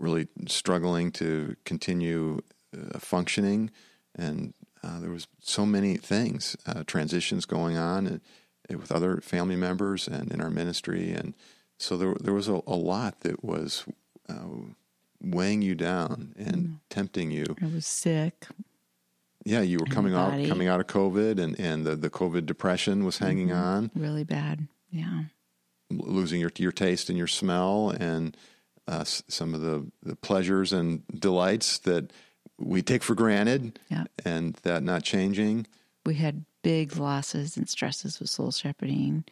really 0.00 0.26
struggling 0.46 1.12
to 1.12 1.54
continue 1.64 2.40
uh, 2.76 2.98
functioning, 2.98 3.70
and 4.16 4.52
there 5.00 5.10
was 5.10 5.28
so 5.40 5.64
many 5.64 5.96
things, 5.96 6.56
transitions 6.86 7.44
going 7.44 7.76
on 7.76 8.06
and, 8.06 8.14
and 8.14 8.20
with 8.70 8.92
other 8.92 9.20
family 9.20 9.56
members 9.56 10.08
and 10.08 10.32
in 10.32 10.40
our 10.40 10.50
ministry, 10.50 11.12
and 11.12 11.34
so 11.78 11.96
there 11.96 12.14
there 12.20 12.34
was 12.34 12.48
a, 12.48 12.60
a 12.66 12.76
lot 12.76 13.20
that 13.20 13.44
was 13.44 13.84
weighing 15.20 15.62
you 15.62 15.74
down 15.74 16.34
and 16.36 16.56
mm. 16.56 16.80
tempting 16.90 17.30
you. 17.30 17.56
I 17.62 17.66
was 17.66 17.86
sick. 17.86 18.46
Yeah, 19.44 19.60
you 19.62 19.78
were 19.78 19.86
coming 19.86 20.14
out 20.14 20.32
coming 20.46 20.68
out 20.68 20.80
of 20.80 20.86
COVID, 20.86 21.40
and 21.40 21.58
and 21.58 21.86
the, 21.86 21.96
the 21.96 22.10
COVID 22.10 22.46
depression 22.46 23.04
was 23.04 23.18
hanging 23.18 23.48
mm-hmm. 23.48 23.58
on 23.58 23.90
really 23.94 24.24
bad. 24.24 24.68
Yeah, 24.90 25.24
losing 25.90 26.40
your 26.40 26.52
your 26.56 26.72
taste 26.72 27.08
and 27.08 27.16
your 27.16 27.26
smell, 27.26 27.90
and 27.98 28.36
uh, 28.86 29.04
some 29.04 29.54
of 29.54 29.60
the, 29.60 29.86
the 30.02 30.16
pleasures 30.16 30.72
and 30.72 31.02
delights 31.18 31.78
that 31.80 32.10
we 32.58 32.82
take 32.82 33.02
for 33.02 33.14
granted, 33.14 33.78
yeah. 33.90 34.04
and 34.24 34.54
that 34.62 34.82
not 34.82 35.02
changing. 35.02 35.66
We 36.04 36.14
had 36.14 36.44
big 36.68 36.98
losses 36.98 37.56
and 37.56 37.66
stresses 37.66 38.20
with 38.20 38.28
soul 38.28 38.50
shepherding, 38.50 39.24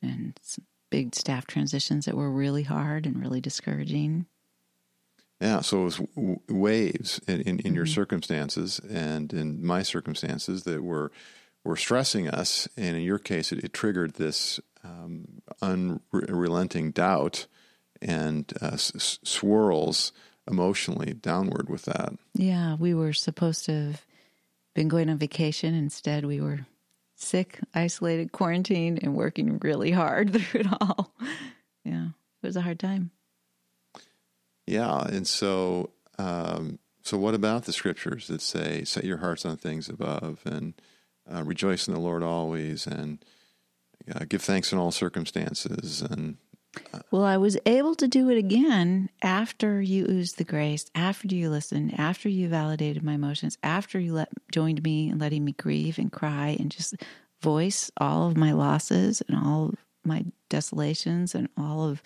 and 0.00 0.40
some 0.40 0.64
big 0.88 1.14
staff 1.14 1.46
transitions 1.46 2.06
that 2.06 2.14
were 2.14 2.30
really 2.30 2.62
hard 2.62 3.04
and 3.04 3.20
really 3.20 3.38
discouraging. 3.38 4.24
Yeah, 5.42 5.60
so 5.60 5.82
it 5.82 5.84
was 5.84 5.96
w- 6.16 6.40
waves 6.48 7.20
in, 7.28 7.34
in, 7.34 7.40
in 7.40 7.56
mm-hmm. 7.58 7.74
your 7.74 7.84
circumstances 7.84 8.80
and 8.90 9.30
in 9.30 9.62
my 9.62 9.82
circumstances 9.82 10.62
that 10.62 10.82
were 10.82 11.12
were 11.64 11.76
stressing 11.76 12.30
us, 12.30 12.66
and 12.78 12.96
in 12.96 13.02
your 13.02 13.18
case, 13.18 13.52
it, 13.52 13.62
it 13.62 13.74
triggered 13.74 14.14
this 14.14 14.58
um, 14.82 15.42
unrelenting 15.60 16.92
doubt 16.92 17.46
and 18.00 18.54
uh, 18.62 18.70
s- 18.72 19.18
swirls 19.22 20.12
emotionally 20.50 21.12
downward 21.12 21.68
with 21.68 21.84
that. 21.84 22.14
Yeah, 22.32 22.76
we 22.76 22.94
were 22.94 23.12
supposed 23.12 23.66
to 23.66 23.72
have 23.72 24.06
been 24.80 24.88
going 24.88 25.10
on 25.10 25.18
vacation. 25.18 25.74
Instead, 25.74 26.24
we 26.24 26.40
were 26.40 26.60
sick, 27.14 27.60
isolated, 27.74 28.32
quarantined, 28.32 28.98
and 29.02 29.14
working 29.14 29.58
really 29.58 29.90
hard 29.90 30.32
through 30.40 30.60
it 30.60 30.66
all. 30.80 31.12
Yeah, 31.84 32.06
it 32.42 32.46
was 32.46 32.56
a 32.56 32.62
hard 32.62 32.78
time. 32.78 33.10
Yeah, 34.66 35.02
and 35.02 35.26
so 35.26 35.90
um, 36.18 36.78
so 37.02 37.18
what 37.18 37.34
about 37.34 37.64
the 37.64 37.74
scriptures 37.74 38.26
that 38.28 38.40
say, 38.40 38.84
"Set 38.84 39.04
your 39.04 39.18
hearts 39.18 39.44
on 39.44 39.58
things 39.58 39.90
above," 39.90 40.40
and 40.46 40.72
uh, 41.30 41.42
rejoice 41.44 41.86
in 41.86 41.92
the 41.92 42.00
Lord 42.00 42.22
always, 42.22 42.86
and 42.86 43.22
uh, 44.10 44.24
give 44.26 44.40
thanks 44.40 44.72
in 44.72 44.78
all 44.78 44.92
circumstances, 44.92 46.00
and 46.00 46.38
well, 47.10 47.24
I 47.24 47.36
was 47.36 47.58
able 47.66 47.94
to 47.96 48.06
do 48.06 48.30
it 48.30 48.38
again 48.38 49.10
after 49.22 49.80
you 49.82 50.06
oozed 50.08 50.38
the 50.38 50.44
grace, 50.44 50.86
after 50.94 51.34
you 51.34 51.50
listened, 51.50 51.98
after 51.98 52.28
you 52.28 52.48
validated 52.48 53.02
my 53.02 53.14
emotions, 53.14 53.58
after 53.62 53.98
you 53.98 54.14
let, 54.14 54.28
joined 54.52 54.82
me 54.82 55.10
in 55.10 55.18
letting 55.18 55.44
me 55.44 55.52
grieve 55.52 55.98
and 55.98 56.12
cry 56.12 56.56
and 56.60 56.70
just 56.70 56.94
voice 57.42 57.90
all 57.96 58.28
of 58.28 58.36
my 58.36 58.52
losses 58.52 59.22
and 59.28 59.36
all 59.36 59.74
my 60.04 60.24
desolations 60.48 61.34
and 61.34 61.48
all 61.56 61.88
of 61.88 62.02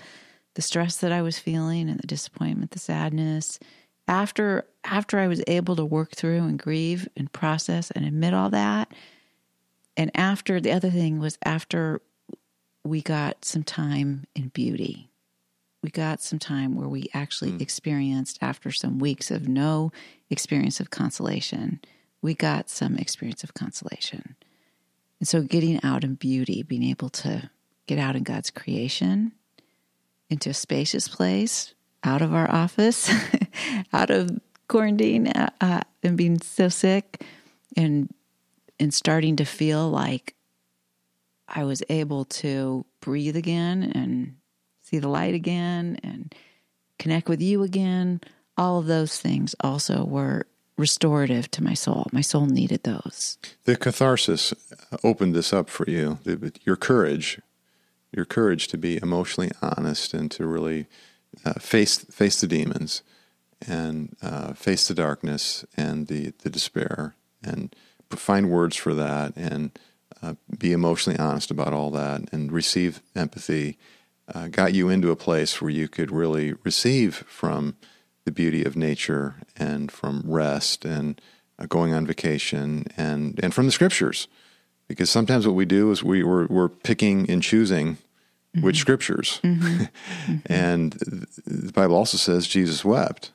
the 0.55 0.63
stress 0.63 0.99
that 0.99 1.13
I 1.13 1.23
was 1.23 1.39
feeling 1.39 1.91
and 1.91 1.99
the 1.99 2.07
disappointment, 2.07 2.71
the 2.71 2.79
sadness. 2.79 3.59
After 4.07 4.67
after 4.85 5.19
I 5.19 5.29
was 5.29 5.43
able 5.47 5.77
to 5.77 5.85
work 5.85 6.13
through 6.13 6.45
and 6.45 6.59
grieve 6.59 7.09
and 7.17 7.33
process 7.33 7.91
and 7.91 8.05
admit 8.05 8.35
all 8.35 8.51
that, 8.51 8.93
and 9.97 10.11
after 10.15 10.61
the 10.61 10.73
other 10.73 10.91
thing 10.91 11.19
was 11.19 11.39
after 11.45 12.01
we 12.85 13.01
got 13.01 13.45
some 13.45 13.63
time 13.63 14.25
in 14.35 14.49
beauty. 14.49 15.11
We 15.83 15.91
got 15.91 16.23
some 16.23 16.39
time 16.39 16.75
where 16.77 16.89
we 16.89 17.09
actually 17.13 17.53
mm. 17.53 17.61
experienced, 17.61 18.39
after 18.41 18.71
some 18.71 18.99
weeks 18.99 19.31
of 19.31 19.49
no 19.49 19.91
experience 20.31 20.81
of 20.81 20.91
consolation, 20.91 21.81
we 22.23 22.35
got 22.35 22.71
some 22.71 22.97
experience 22.97 23.43
of 23.43 23.55
consolation. 23.55 24.37
And 25.21 25.29
so, 25.29 25.43
getting 25.43 25.83
out 25.83 26.05
in 26.05 26.15
beauty, 26.15 26.63
being 26.63 26.83
able 26.83 27.11
to 27.11 27.51
get 27.87 27.99
out 27.99 28.17
in 28.17 28.23
God's 28.23 28.51
creation, 28.51 29.33
into 30.31 30.51
a 30.51 30.55
spacious 30.55 31.07
place, 31.07 31.75
out 32.03 32.23
of 32.23 32.35
our 32.35 32.51
office, 32.51 33.11
out 33.93 34.11
of 34.11 34.31
quarantine, 34.69 35.29
uh, 35.29 35.51
uh, 35.61 35.81
and 36.03 36.17
being 36.17 36.41
so 36.41 36.69
sick, 36.69 37.23
and 37.77 38.13
and 38.81 38.93
starting 38.93 39.37
to 39.37 39.45
feel 39.45 39.91
like 39.91 40.34
I 41.49 41.65
was 41.65 41.83
able 41.89 42.25
to 42.27 42.85
breathe 43.01 43.37
again 43.37 43.83
and 43.95 44.37
see 44.81 44.99
the 44.99 45.09
light 45.09 45.35
again 45.35 45.99
and 46.03 46.35
connect 46.99 47.29
with 47.29 47.41
you 47.41 47.63
again. 47.63 48.21
All 48.57 48.79
of 48.79 48.87
those 48.87 49.19
things 49.19 49.55
also 49.61 50.05
were 50.05 50.47
restorative 50.77 51.51
to 51.53 51.63
my 51.63 51.75
soul. 51.75 52.07
My 52.13 52.21
soul 52.21 52.47
needed 52.47 52.83
those. 52.83 53.39
The 53.65 53.77
catharsis 53.77 54.53
opened 55.03 55.35
this 55.35 55.53
up 55.53 55.69
for 55.69 55.89
you. 55.89 56.19
Your 56.65 56.77
courage 56.77 57.41
your 58.15 58.25
courage 58.25 58.69
to 58.69 58.79
be 58.79 58.99
emotionally 59.03 59.51
honest 59.61 60.15
and 60.15 60.31
to 60.31 60.47
really 60.47 60.87
uh, 61.45 61.55
face 61.55 61.99
face 61.99 62.41
the 62.41 62.47
demons 62.47 63.03
and 63.67 64.17
uh, 64.23 64.53
face 64.53 64.89
the 64.89 64.95
darkness 64.95 65.65
and 65.77 66.07
the, 66.07 66.33
the 66.43 66.51
despair 66.51 67.15
and 67.43 67.75
find 68.11 68.51
words 68.51 68.77
for 68.77 68.95
that 68.95 69.33
and 69.37 69.77
uh, 70.25 70.35
be 70.59 70.73
emotionally 70.73 71.19
honest 71.19 71.51
about 71.51 71.73
all 71.73 71.91
that 71.91 72.23
and 72.33 72.51
receive 72.51 73.03
empathy 73.15 73.77
uh, 74.35 74.49
got 74.49 74.73
you 74.73 74.89
into 74.89 75.11
a 75.11 75.17
place 75.17 75.61
where 75.61 75.71
you 75.71 75.89
could 75.89 76.11
really 76.11 76.55
receive 76.65 77.17
from 77.29 77.77
the 78.25 78.33
beauty 78.33 78.65
of 78.65 78.75
nature 78.75 79.35
and 79.57 79.93
from 79.93 80.23
rest 80.25 80.85
and 80.85 81.21
uh, 81.59 81.67
going 81.67 81.93
on 81.93 82.07
vacation 82.07 82.87
and, 82.97 83.39
and 83.43 83.53
from 83.53 83.67
the 83.67 83.73
scriptures. 83.73 84.29
Because 84.89 85.11
sometimes 85.11 85.47
what 85.47 85.57
we 85.57 85.67
do 85.67 85.91
is 85.91 86.03
we, 86.03 86.23
we're, 86.23 86.47
we're 86.47 86.69
picking 86.69 87.29
and 87.31 87.43
choosing 87.43 87.95
mm-hmm. 87.95 88.63
which 88.63 88.79
scriptures. 88.79 89.41
Mm-hmm. 89.43 90.37
and 90.47 90.93
the 91.47 91.73
Bible 91.73 91.97
also 91.97 92.17
says 92.17 92.47
Jesus 92.47 92.85
wept. 92.85 93.31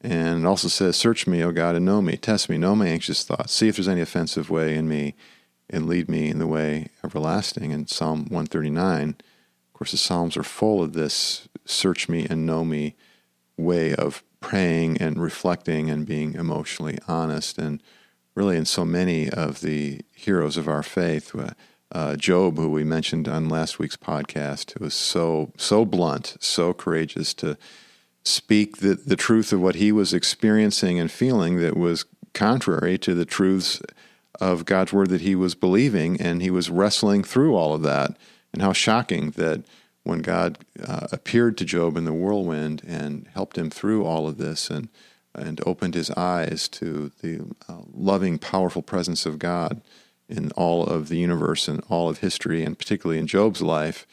And 0.00 0.44
it 0.44 0.46
also 0.46 0.68
says, 0.68 0.96
Search 0.96 1.26
me, 1.26 1.42
O 1.42 1.52
God, 1.52 1.76
and 1.76 1.84
know 1.84 2.02
me. 2.02 2.16
Test 2.16 2.48
me, 2.48 2.58
know 2.58 2.74
my 2.74 2.88
anxious 2.88 3.24
thoughts. 3.24 3.52
See 3.52 3.68
if 3.68 3.76
there's 3.76 3.88
any 3.88 4.00
offensive 4.00 4.50
way 4.50 4.74
in 4.76 4.88
me, 4.88 5.14
and 5.70 5.86
lead 5.86 6.08
me 6.08 6.28
in 6.28 6.38
the 6.38 6.46
way 6.46 6.88
everlasting. 7.04 7.70
In 7.70 7.86
Psalm 7.86 8.20
139, 8.20 9.08
of 9.10 9.72
course, 9.72 9.92
the 9.92 9.96
Psalms 9.96 10.36
are 10.36 10.42
full 10.42 10.82
of 10.82 10.92
this 10.92 11.48
search 11.64 12.08
me 12.08 12.26
and 12.28 12.46
know 12.46 12.64
me 12.64 12.94
way 13.56 13.94
of 13.94 14.22
praying 14.40 14.98
and 14.98 15.22
reflecting 15.22 15.88
and 15.88 16.06
being 16.06 16.34
emotionally 16.34 16.98
honest. 17.08 17.58
And 17.58 17.82
really, 18.34 18.56
in 18.56 18.64
so 18.64 18.84
many 18.84 19.30
of 19.30 19.60
the 19.60 20.00
heroes 20.12 20.56
of 20.56 20.68
our 20.68 20.82
faith, 20.82 21.34
uh, 21.34 21.50
uh, 21.92 22.16
Job, 22.16 22.56
who 22.56 22.70
we 22.70 22.84
mentioned 22.84 23.28
on 23.28 23.48
last 23.48 23.78
week's 23.78 23.96
podcast, 23.96 24.72
who 24.72 24.84
was 24.84 24.94
so 24.94 25.52
so 25.56 25.84
blunt, 25.84 26.36
so 26.40 26.72
courageous 26.72 27.34
to 27.34 27.56
speak 28.24 28.78
the, 28.78 28.94
the 28.94 29.16
truth 29.16 29.52
of 29.52 29.60
what 29.60 29.74
he 29.74 29.92
was 29.92 30.14
experiencing 30.14 30.98
and 30.98 31.10
feeling 31.10 31.58
that 31.58 31.76
was 31.76 32.04
contrary 32.34 32.96
to 32.96 33.14
the 33.14 33.24
truths 33.24 33.82
of 34.42 34.64
God's 34.64 34.92
word 34.92 35.10
that 35.10 35.20
he 35.20 35.36
was 35.36 35.54
believing, 35.54 36.20
and 36.20 36.42
he 36.42 36.50
was 36.50 36.68
wrestling 36.68 37.22
through 37.22 37.54
all 37.54 37.72
of 37.74 37.82
that. 37.82 38.16
And 38.52 38.60
how 38.60 38.72
shocking 38.72 39.30
that 39.32 39.64
when 40.02 40.20
God 40.20 40.58
uh, 40.84 41.06
appeared 41.12 41.56
to 41.58 41.64
Job 41.64 41.96
in 41.96 42.04
the 42.04 42.12
whirlwind 42.12 42.82
and 42.86 43.28
helped 43.32 43.56
him 43.56 43.70
through 43.70 44.04
all 44.04 44.26
of 44.26 44.38
this 44.38 44.68
and 44.68 44.88
and 45.34 45.62
opened 45.64 45.94
his 45.94 46.10
eyes 46.10 46.68
to 46.68 47.10
the 47.22 47.40
uh, 47.66 47.78
loving, 47.94 48.36
powerful 48.38 48.82
presence 48.82 49.24
of 49.24 49.38
God 49.38 49.80
in 50.28 50.50
all 50.52 50.84
of 50.84 51.08
the 51.08 51.16
universe 51.16 51.68
and 51.68 51.82
all 51.88 52.10
of 52.10 52.18
history, 52.18 52.62
and 52.62 52.78
particularly 52.78 53.18
in 53.18 53.26
Job's 53.26 53.62
life, 53.62 54.06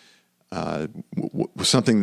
uh, 0.53 0.87
w- 1.15 1.49
was 1.55 1.67
something 1.67 2.01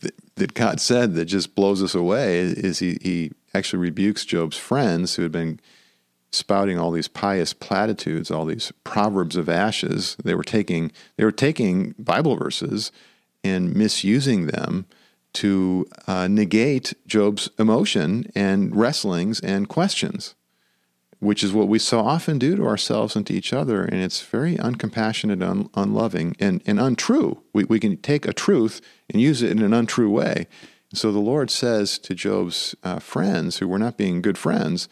that, 0.00 0.12
that 0.36 0.52
God 0.52 0.80
said 0.80 1.14
that 1.14 1.24
just 1.24 1.54
blows 1.54 1.82
us 1.82 1.94
away. 1.94 2.40
Is 2.40 2.80
he, 2.80 2.98
he 3.00 3.32
actually 3.54 3.80
rebukes 3.80 4.26
Job's 4.26 4.58
friends 4.58 5.14
who 5.14 5.22
had 5.22 5.32
been 5.32 5.60
spouting 6.30 6.78
all 6.78 6.90
these 6.90 7.08
pious 7.08 7.52
platitudes, 7.52 8.30
all 8.30 8.44
these 8.44 8.72
proverbs 8.84 9.36
of 9.36 9.48
ashes. 9.48 10.16
They 10.22 10.34
were 10.34 10.42
taking 10.42 10.92
they 11.16 11.24
were 11.24 11.32
taking 11.32 11.94
Bible 11.98 12.36
verses 12.36 12.92
and 13.42 13.74
misusing 13.74 14.46
them 14.46 14.86
to 15.34 15.86
uh, 16.06 16.26
negate 16.28 16.94
Job's 17.06 17.50
emotion 17.58 18.30
and 18.34 18.74
wrestlings 18.74 19.40
and 19.40 19.68
questions, 19.68 20.34
which 21.20 21.44
is 21.44 21.52
what 21.52 21.68
we 21.68 21.78
so 21.78 22.00
often 22.00 22.38
do 22.38 22.56
to 22.56 22.66
ourselves 22.66 23.14
and 23.14 23.26
to 23.26 23.34
each 23.34 23.52
other. 23.52 23.84
And 23.84 24.02
it's 24.02 24.22
very 24.22 24.56
uncompassionate, 24.56 25.42
un- 25.42 25.70
unloving, 25.74 26.34
and, 26.40 26.62
and 26.66 26.80
untrue. 26.80 27.42
We, 27.52 27.64
we 27.64 27.78
can 27.78 27.98
take 27.98 28.26
a 28.26 28.32
truth 28.32 28.80
and 29.10 29.20
use 29.20 29.42
it 29.42 29.50
in 29.50 29.62
an 29.62 29.74
untrue 29.74 30.10
way. 30.10 30.46
So 30.94 31.12
the 31.12 31.18
Lord 31.18 31.50
says 31.50 31.98
to 32.00 32.14
Job's 32.14 32.74
uh, 32.82 32.98
friends, 32.98 33.58
who 33.58 33.68
were 33.68 33.78
not 33.78 33.98
being 33.98 34.22
good 34.22 34.38
friends, 34.38 34.88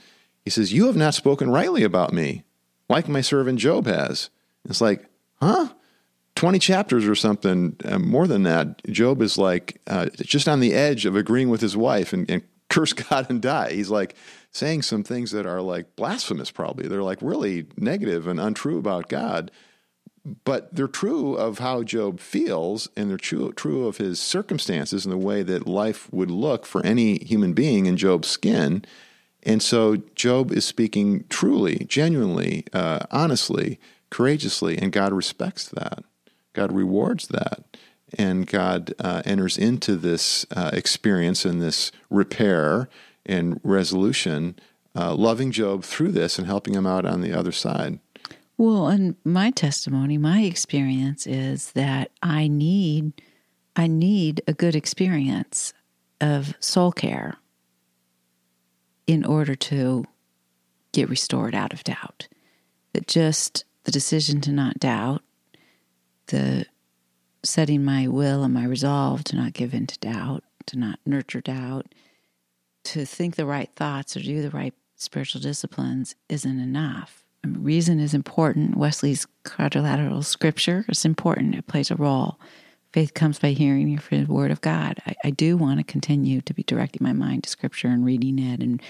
He 0.46 0.50
says, 0.50 0.72
You 0.72 0.86
have 0.86 0.96
not 0.96 1.12
spoken 1.12 1.50
rightly 1.50 1.82
about 1.82 2.12
me, 2.12 2.44
like 2.88 3.08
my 3.08 3.20
servant 3.20 3.58
Job 3.58 3.86
has. 3.86 4.30
It's 4.64 4.80
like, 4.80 5.04
huh? 5.42 5.70
20 6.36 6.60
chapters 6.60 7.04
or 7.04 7.16
something, 7.16 7.74
uh, 7.84 7.98
more 7.98 8.28
than 8.28 8.44
that, 8.44 8.84
Job 8.86 9.22
is 9.22 9.36
like 9.36 9.80
uh, 9.88 10.06
just 10.22 10.46
on 10.46 10.60
the 10.60 10.72
edge 10.72 11.04
of 11.04 11.16
agreeing 11.16 11.48
with 11.48 11.60
his 11.60 11.76
wife 11.76 12.12
and, 12.12 12.30
and 12.30 12.42
curse 12.70 12.92
God 12.92 13.26
and 13.28 13.42
die. 13.42 13.72
He's 13.72 13.90
like 13.90 14.14
saying 14.52 14.82
some 14.82 15.02
things 15.02 15.32
that 15.32 15.46
are 15.46 15.60
like 15.60 15.96
blasphemous, 15.96 16.52
probably. 16.52 16.86
They're 16.86 17.02
like 17.02 17.18
really 17.22 17.66
negative 17.76 18.28
and 18.28 18.38
untrue 18.38 18.78
about 18.78 19.08
God, 19.08 19.50
but 20.44 20.72
they're 20.72 20.86
true 20.86 21.34
of 21.34 21.58
how 21.58 21.82
Job 21.82 22.20
feels 22.20 22.88
and 22.96 23.10
they're 23.10 23.16
true, 23.16 23.52
true 23.52 23.88
of 23.88 23.96
his 23.96 24.20
circumstances 24.20 25.04
and 25.04 25.12
the 25.12 25.18
way 25.18 25.42
that 25.42 25.66
life 25.66 26.12
would 26.12 26.30
look 26.30 26.66
for 26.66 26.86
any 26.86 27.18
human 27.24 27.52
being 27.52 27.86
in 27.86 27.96
Job's 27.96 28.28
skin. 28.28 28.84
And 29.46 29.62
so 29.62 29.98
Job 30.16 30.50
is 30.50 30.64
speaking 30.64 31.24
truly, 31.28 31.86
genuinely, 31.88 32.64
uh, 32.72 33.06
honestly, 33.12 33.78
courageously, 34.10 34.76
and 34.76 34.90
God 34.90 35.12
respects 35.12 35.68
that. 35.68 36.02
God 36.52 36.72
rewards 36.72 37.28
that. 37.28 37.62
And 38.18 38.46
God 38.46 38.92
uh, 38.98 39.22
enters 39.24 39.56
into 39.56 39.94
this 39.94 40.46
uh, 40.54 40.70
experience 40.72 41.44
and 41.44 41.62
this 41.62 41.92
repair 42.10 42.88
and 43.24 43.60
resolution, 43.62 44.56
uh, 44.96 45.14
loving 45.14 45.52
Job 45.52 45.84
through 45.84 46.12
this 46.12 46.38
and 46.38 46.46
helping 46.46 46.74
him 46.74 46.86
out 46.86 47.06
on 47.06 47.20
the 47.20 47.32
other 47.32 47.52
side. 47.52 48.00
Well, 48.58 48.88
and 48.88 49.14
my 49.24 49.52
testimony, 49.52 50.18
my 50.18 50.40
experience 50.42 51.26
is 51.26 51.72
that 51.72 52.10
I 52.22 52.48
need 52.48 53.12
I 53.78 53.86
need 53.86 54.40
a 54.48 54.54
good 54.54 54.74
experience 54.74 55.74
of 56.18 56.54
soul 56.60 56.92
care 56.92 57.36
in 59.06 59.24
order 59.24 59.54
to 59.54 60.04
get 60.92 61.08
restored 61.08 61.54
out 61.54 61.72
of 61.72 61.84
doubt. 61.84 62.28
That 62.92 63.06
just 63.06 63.64
the 63.84 63.92
decision 63.92 64.40
to 64.42 64.52
not 64.52 64.80
doubt 64.80 65.22
the 66.28 66.66
setting 67.44 67.84
my 67.84 68.08
will 68.08 68.42
and 68.42 68.52
my 68.52 68.64
resolve 68.64 69.22
to 69.24 69.36
not 69.36 69.52
give 69.52 69.72
in 69.72 69.86
to 69.86 69.98
doubt, 69.98 70.42
to 70.66 70.78
not 70.78 70.98
nurture 71.06 71.40
doubt, 71.40 71.86
to 72.84 73.04
think 73.04 73.36
the 73.36 73.46
right 73.46 73.70
thoughts 73.76 74.16
or 74.16 74.20
do 74.20 74.42
the 74.42 74.50
right 74.50 74.74
spiritual 74.96 75.40
disciplines 75.40 76.14
isn't 76.28 76.60
enough. 76.60 77.24
I 77.44 77.48
mean, 77.48 77.62
reason 77.62 78.00
is 78.00 78.14
important. 78.14 78.76
Wesley's 78.76 79.26
quadrilateral 79.44 80.22
scripture 80.22 80.84
is 80.88 81.04
important, 81.04 81.54
it 81.54 81.66
plays 81.66 81.90
a 81.90 81.96
role. 81.96 82.38
Faith 82.96 83.12
comes 83.12 83.38
by 83.38 83.50
hearing 83.50 84.00
the 84.08 84.24
word 84.24 84.50
of 84.50 84.62
God. 84.62 85.02
I, 85.06 85.14
I 85.24 85.28
do 85.28 85.58
want 85.58 85.80
to 85.80 85.84
continue 85.84 86.40
to 86.40 86.54
be 86.54 86.62
directing 86.62 87.04
my 87.04 87.12
mind 87.12 87.44
to 87.44 87.50
scripture 87.50 87.88
and 87.88 88.06
reading 88.06 88.38
it 88.38 88.62
and 88.62 88.80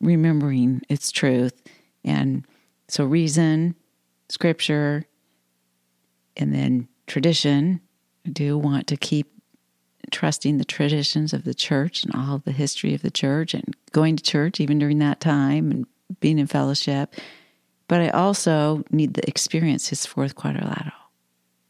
remembering 0.00 0.82
its 0.88 1.10
truth. 1.10 1.60
And 2.04 2.46
so, 2.86 3.04
reason, 3.04 3.74
scripture, 4.28 5.06
and 6.36 6.54
then 6.54 6.86
tradition. 7.08 7.80
I 8.24 8.28
do 8.28 8.56
want 8.56 8.86
to 8.86 8.96
keep 8.96 9.26
trusting 10.12 10.58
the 10.58 10.64
traditions 10.64 11.32
of 11.32 11.42
the 11.42 11.52
church 11.52 12.04
and 12.04 12.14
all 12.14 12.38
the 12.38 12.52
history 12.52 12.94
of 12.94 13.02
the 13.02 13.10
church 13.10 13.54
and 13.54 13.74
going 13.90 14.14
to 14.14 14.22
church 14.22 14.60
even 14.60 14.78
during 14.78 15.00
that 15.00 15.18
time 15.18 15.72
and 15.72 15.86
being 16.20 16.38
in 16.38 16.46
fellowship. 16.46 17.16
But 17.88 18.02
I 18.02 18.10
also 18.10 18.84
need 18.92 19.14
the 19.14 19.28
experience, 19.28 19.88
his 19.88 20.06
fourth 20.06 20.36
quadrilateral 20.36 20.92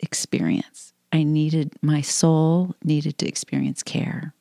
experience. 0.01 0.93
I 1.13 1.23
needed, 1.23 1.73
my 1.83 2.01
soul 2.01 2.75
needed 2.83 3.19
to 3.19 3.29
experience 3.29 3.83
care. 3.83 4.35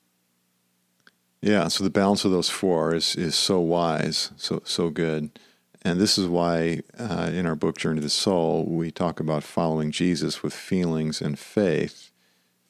Yeah, 1.41 1.67
so 1.67 1.83
the 1.83 1.89
balance 1.89 2.25
of 2.25 2.31
those 2.31 2.49
four 2.49 2.95
is, 2.95 3.15
is 3.15 3.35
so 3.35 3.59
wise, 3.59 4.31
so 4.35 4.63
so 4.65 4.89
good. 4.89 5.37
And 5.83 6.01
this 6.01 6.17
is 6.17 6.27
why 6.27 6.81
uh, 6.97 7.29
in 7.31 7.45
our 7.45 7.55
book, 7.55 7.77
Journey 7.77 7.99
to 7.99 8.03
the 8.03 8.09
Soul, 8.09 8.65
we 8.65 8.89
talk 8.89 9.19
about 9.19 9.43
following 9.43 9.91
Jesus 9.91 10.41
with 10.41 10.51
feelings 10.51 11.21
and 11.21 11.37
faith 11.37 12.09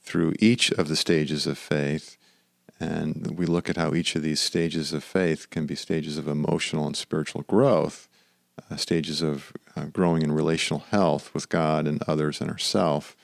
through 0.03 0.33
each 0.39 0.69
of 0.73 0.89
the 0.89 0.97
stages 0.97 1.47
of 1.47 1.57
faith. 1.57 2.17
And 2.77 3.37
we 3.37 3.45
look 3.45 3.69
at 3.69 3.77
how 3.77 3.93
each 3.93 4.17
of 4.17 4.21
these 4.21 4.41
stages 4.41 4.91
of 4.91 5.01
faith 5.01 5.49
can 5.49 5.65
be 5.65 5.75
stages 5.75 6.17
of 6.17 6.27
emotional 6.27 6.85
and 6.85 6.97
spiritual 6.97 7.43
growth, 7.43 8.09
uh, 8.69 8.75
stages 8.75 9.21
of 9.21 9.53
uh, 9.77 9.85
growing 9.85 10.21
in 10.21 10.33
relational 10.33 10.83
health 10.91 11.33
with 11.33 11.47
God 11.47 11.87
and 11.87 12.03
others 12.03 12.41
and 12.41 12.51
ourselves. 12.51 13.15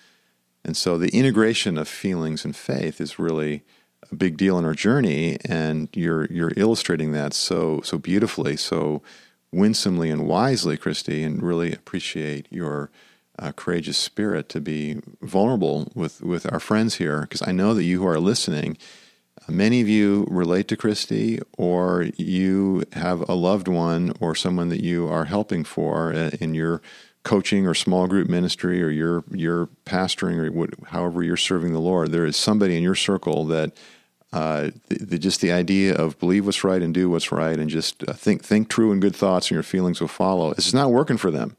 And 0.64 0.78
so 0.78 0.98
the 0.98 1.10
integration 1.10 1.78
of 1.78 1.88
feelings 1.88 2.46
and 2.46 2.56
faith 2.56 3.02
is 3.02 3.20
really 3.20 3.64
a 4.12 4.16
big 4.16 4.38
deal 4.38 4.58
in 4.60 4.66
our 4.66 4.74
journey, 4.74 5.38
and 5.46 5.90
you're 5.94 6.26
you're 6.26 6.54
illustrating 6.56 7.12
that 7.14 7.34
so 7.34 7.82
so 7.84 7.98
beautifully. 7.98 8.58
So 8.58 9.02
winsomely 9.52 10.10
and 10.10 10.28
wisely, 10.28 10.78
Christy, 10.78 11.24
and 11.24 11.44
really 11.44 11.74
appreciate 11.74 12.48
your 12.50 12.90
uh, 13.40 13.52
courageous 13.52 13.98
spirit 13.98 14.50
to 14.50 14.62
be 14.62 15.02
vulnerable 15.22 15.92
with, 15.96 16.22
with 16.22 16.52
our 16.52 16.60
friends 16.60 16.96
here. 16.96 17.22
Because 17.22 17.42
I 17.42 17.52
know 17.52 17.74
that 17.74 17.84
you 17.84 18.02
who 18.02 18.08
are 18.08 18.20
listening, 18.20 18.78
uh, 19.42 19.52
many 19.52 19.82
of 19.82 19.90
you 19.90 20.28
relate 20.30 20.68
to 20.70 20.78
Christy, 20.78 21.40
or 21.58 22.08
you 22.18 22.84
have 22.94 23.28
a 23.28 23.34
loved 23.34 23.68
one 23.68 24.14
or 24.20 24.36
someone 24.36 24.70
that 24.70 24.84
you 24.84 25.08
are 25.08 25.26
helping 25.26 25.64
for 25.64 26.14
uh, 26.14 26.32
in 26.40 26.54
your 26.54 26.82
coaching 27.24 27.68
or 27.68 27.74
small 27.74 28.08
group 28.08 28.30
ministry, 28.30 28.82
or 28.82 28.90
your 28.90 29.24
your 29.32 29.68
pastoring, 29.86 30.38
or 30.38 30.52
what, 30.52 30.72
however 30.88 31.24
you're 31.24 31.38
serving 31.38 31.74
the 31.74 31.80
Lord. 31.80 32.12
There 32.12 32.26
is 32.26 32.36
somebody 32.36 32.78
in 32.78 32.84
your 32.84 32.96
circle 32.96 33.46
that 33.46 33.72
uh, 34.34 34.72
the, 34.88 35.06
the, 35.06 35.20
just 35.20 35.42
the 35.42 35.52
idea 35.52 35.94
of 35.96 36.18
believe 36.20 36.46
what's 36.46 36.64
right 36.64 36.82
and 36.82 36.94
do 36.94 37.10
what's 37.10 37.32
right, 37.32 37.58
and 37.58 37.70
just 37.70 38.08
uh, 38.08 38.14
think 38.14 38.44
think 38.44 38.70
true 38.70 38.92
and 38.92 39.02
good 39.02 39.16
thoughts, 39.16 39.48
and 39.48 39.56
your 39.56 39.64
feelings 39.64 40.00
will 40.00 40.08
follow. 40.08 40.52
It's 40.52 40.74
not 40.74 40.92
working 40.92 41.18
for 41.18 41.32
them. 41.32 41.58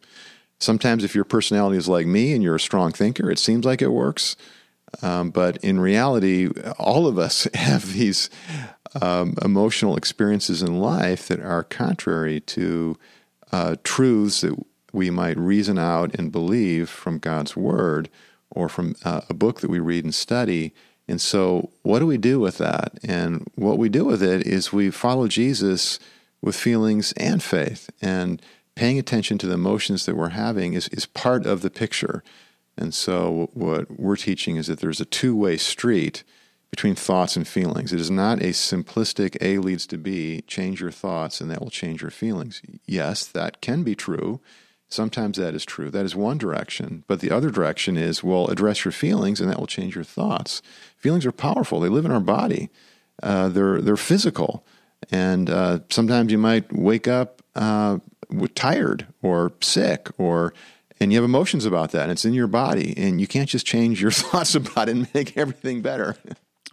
Sometimes, 0.58 1.04
if 1.04 1.14
your 1.14 1.24
personality 1.24 1.76
is 1.76 1.88
like 1.88 2.06
me 2.06 2.32
and 2.32 2.42
you're 2.42 2.56
a 2.56 2.60
strong 2.60 2.92
thinker, 2.92 3.30
it 3.30 3.38
seems 3.38 3.64
like 3.64 3.82
it 3.82 3.92
works. 3.92 4.36
Um, 5.00 5.30
but 5.30 5.56
in 5.58 5.80
reality, 5.80 6.48
all 6.78 7.06
of 7.06 7.18
us 7.18 7.48
have 7.54 7.92
these 7.92 8.30
um, 9.00 9.34
emotional 9.42 9.96
experiences 9.96 10.62
in 10.62 10.80
life 10.80 11.28
that 11.28 11.40
are 11.40 11.64
contrary 11.64 12.40
to 12.40 12.96
uh, 13.50 13.76
truths 13.84 14.42
that 14.42 14.54
we 14.92 15.10
might 15.10 15.38
reason 15.38 15.78
out 15.78 16.14
and 16.14 16.32
believe 16.32 16.88
from 16.88 17.18
God's 17.18 17.56
Word 17.56 18.08
or 18.50 18.68
from 18.68 18.94
uh, 19.04 19.22
a 19.28 19.34
book 19.34 19.60
that 19.60 19.70
we 19.70 19.80
read 19.80 20.04
and 20.04 20.14
study. 20.14 20.72
And 21.08 21.20
so, 21.20 21.70
what 21.82 21.98
do 21.98 22.06
we 22.06 22.18
do 22.18 22.38
with 22.38 22.58
that? 22.58 22.98
And 23.02 23.46
what 23.54 23.78
we 23.78 23.88
do 23.88 24.04
with 24.04 24.22
it 24.22 24.46
is 24.46 24.72
we 24.72 24.90
follow 24.90 25.26
Jesus 25.28 25.98
with 26.40 26.56
feelings 26.56 27.12
and 27.16 27.42
faith. 27.42 27.90
And 28.00 28.40
paying 28.74 28.98
attention 28.98 29.38
to 29.38 29.46
the 29.46 29.54
emotions 29.54 30.06
that 30.06 30.16
we're 30.16 30.30
having 30.30 30.74
is, 30.74 30.88
is 30.88 31.06
part 31.06 31.46
of 31.46 31.62
the 31.62 31.70
picture. 31.70 32.22
And 32.76 32.94
so, 32.94 33.50
what 33.54 33.98
we're 33.98 34.16
teaching 34.16 34.56
is 34.56 34.66
that 34.66 34.80
there's 34.80 35.00
a 35.00 35.06
two 35.06 35.34
way 35.34 35.56
street 35.56 36.22
between 36.70 36.94
thoughts 36.94 37.36
and 37.36 37.46
feelings. 37.46 37.92
It 37.92 38.00
is 38.00 38.10
not 38.10 38.40
a 38.40 38.48
simplistic 38.48 39.36
A 39.42 39.58
leads 39.58 39.86
to 39.88 39.98
B, 39.98 40.40
change 40.46 40.80
your 40.80 40.90
thoughts 40.90 41.40
and 41.40 41.50
that 41.50 41.60
will 41.60 41.70
change 41.70 42.00
your 42.00 42.10
feelings. 42.10 42.62
Yes, 42.86 43.26
that 43.26 43.60
can 43.60 43.82
be 43.82 43.94
true. 43.94 44.40
Sometimes 44.92 45.38
that 45.38 45.54
is 45.54 45.64
true. 45.64 45.90
That 45.90 46.04
is 46.04 46.14
one 46.14 46.38
direction. 46.38 47.04
But 47.06 47.20
the 47.20 47.30
other 47.30 47.50
direction 47.50 47.96
is, 47.96 48.22
well, 48.22 48.48
address 48.48 48.84
your 48.84 48.92
feelings 48.92 49.40
and 49.40 49.50
that 49.50 49.58
will 49.58 49.66
change 49.66 49.94
your 49.94 50.04
thoughts. 50.04 50.62
Feelings 50.96 51.26
are 51.26 51.32
powerful, 51.32 51.80
they 51.80 51.88
live 51.88 52.04
in 52.04 52.12
our 52.12 52.20
body, 52.20 52.70
uh, 53.22 53.48
they're, 53.48 53.80
they're 53.80 53.96
physical. 53.96 54.64
And 55.10 55.50
uh, 55.50 55.80
sometimes 55.90 56.30
you 56.30 56.38
might 56.38 56.72
wake 56.72 57.08
up 57.08 57.42
uh, 57.54 57.98
tired 58.54 59.06
or 59.20 59.52
sick 59.60 60.08
or 60.18 60.54
and 61.00 61.12
you 61.12 61.18
have 61.18 61.24
emotions 61.24 61.66
about 61.66 61.90
that 61.90 62.02
and 62.02 62.12
it's 62.12 62.24
in 62.24 62.32
your 62.32 62.46
body 62.46 62.94
and 62.96 63.20
you 63.20 63.26
can't 63.26 63.48
just 63.48 63.66
change 63.66 64.00
your 64.00 64.10
thoughts 64.12 64.54
about 64.54 64.88
it 64.88 64.92
and 64.92 65.12
make 65.12 65.36
everything 65.36 65.82
better 65.82 66.16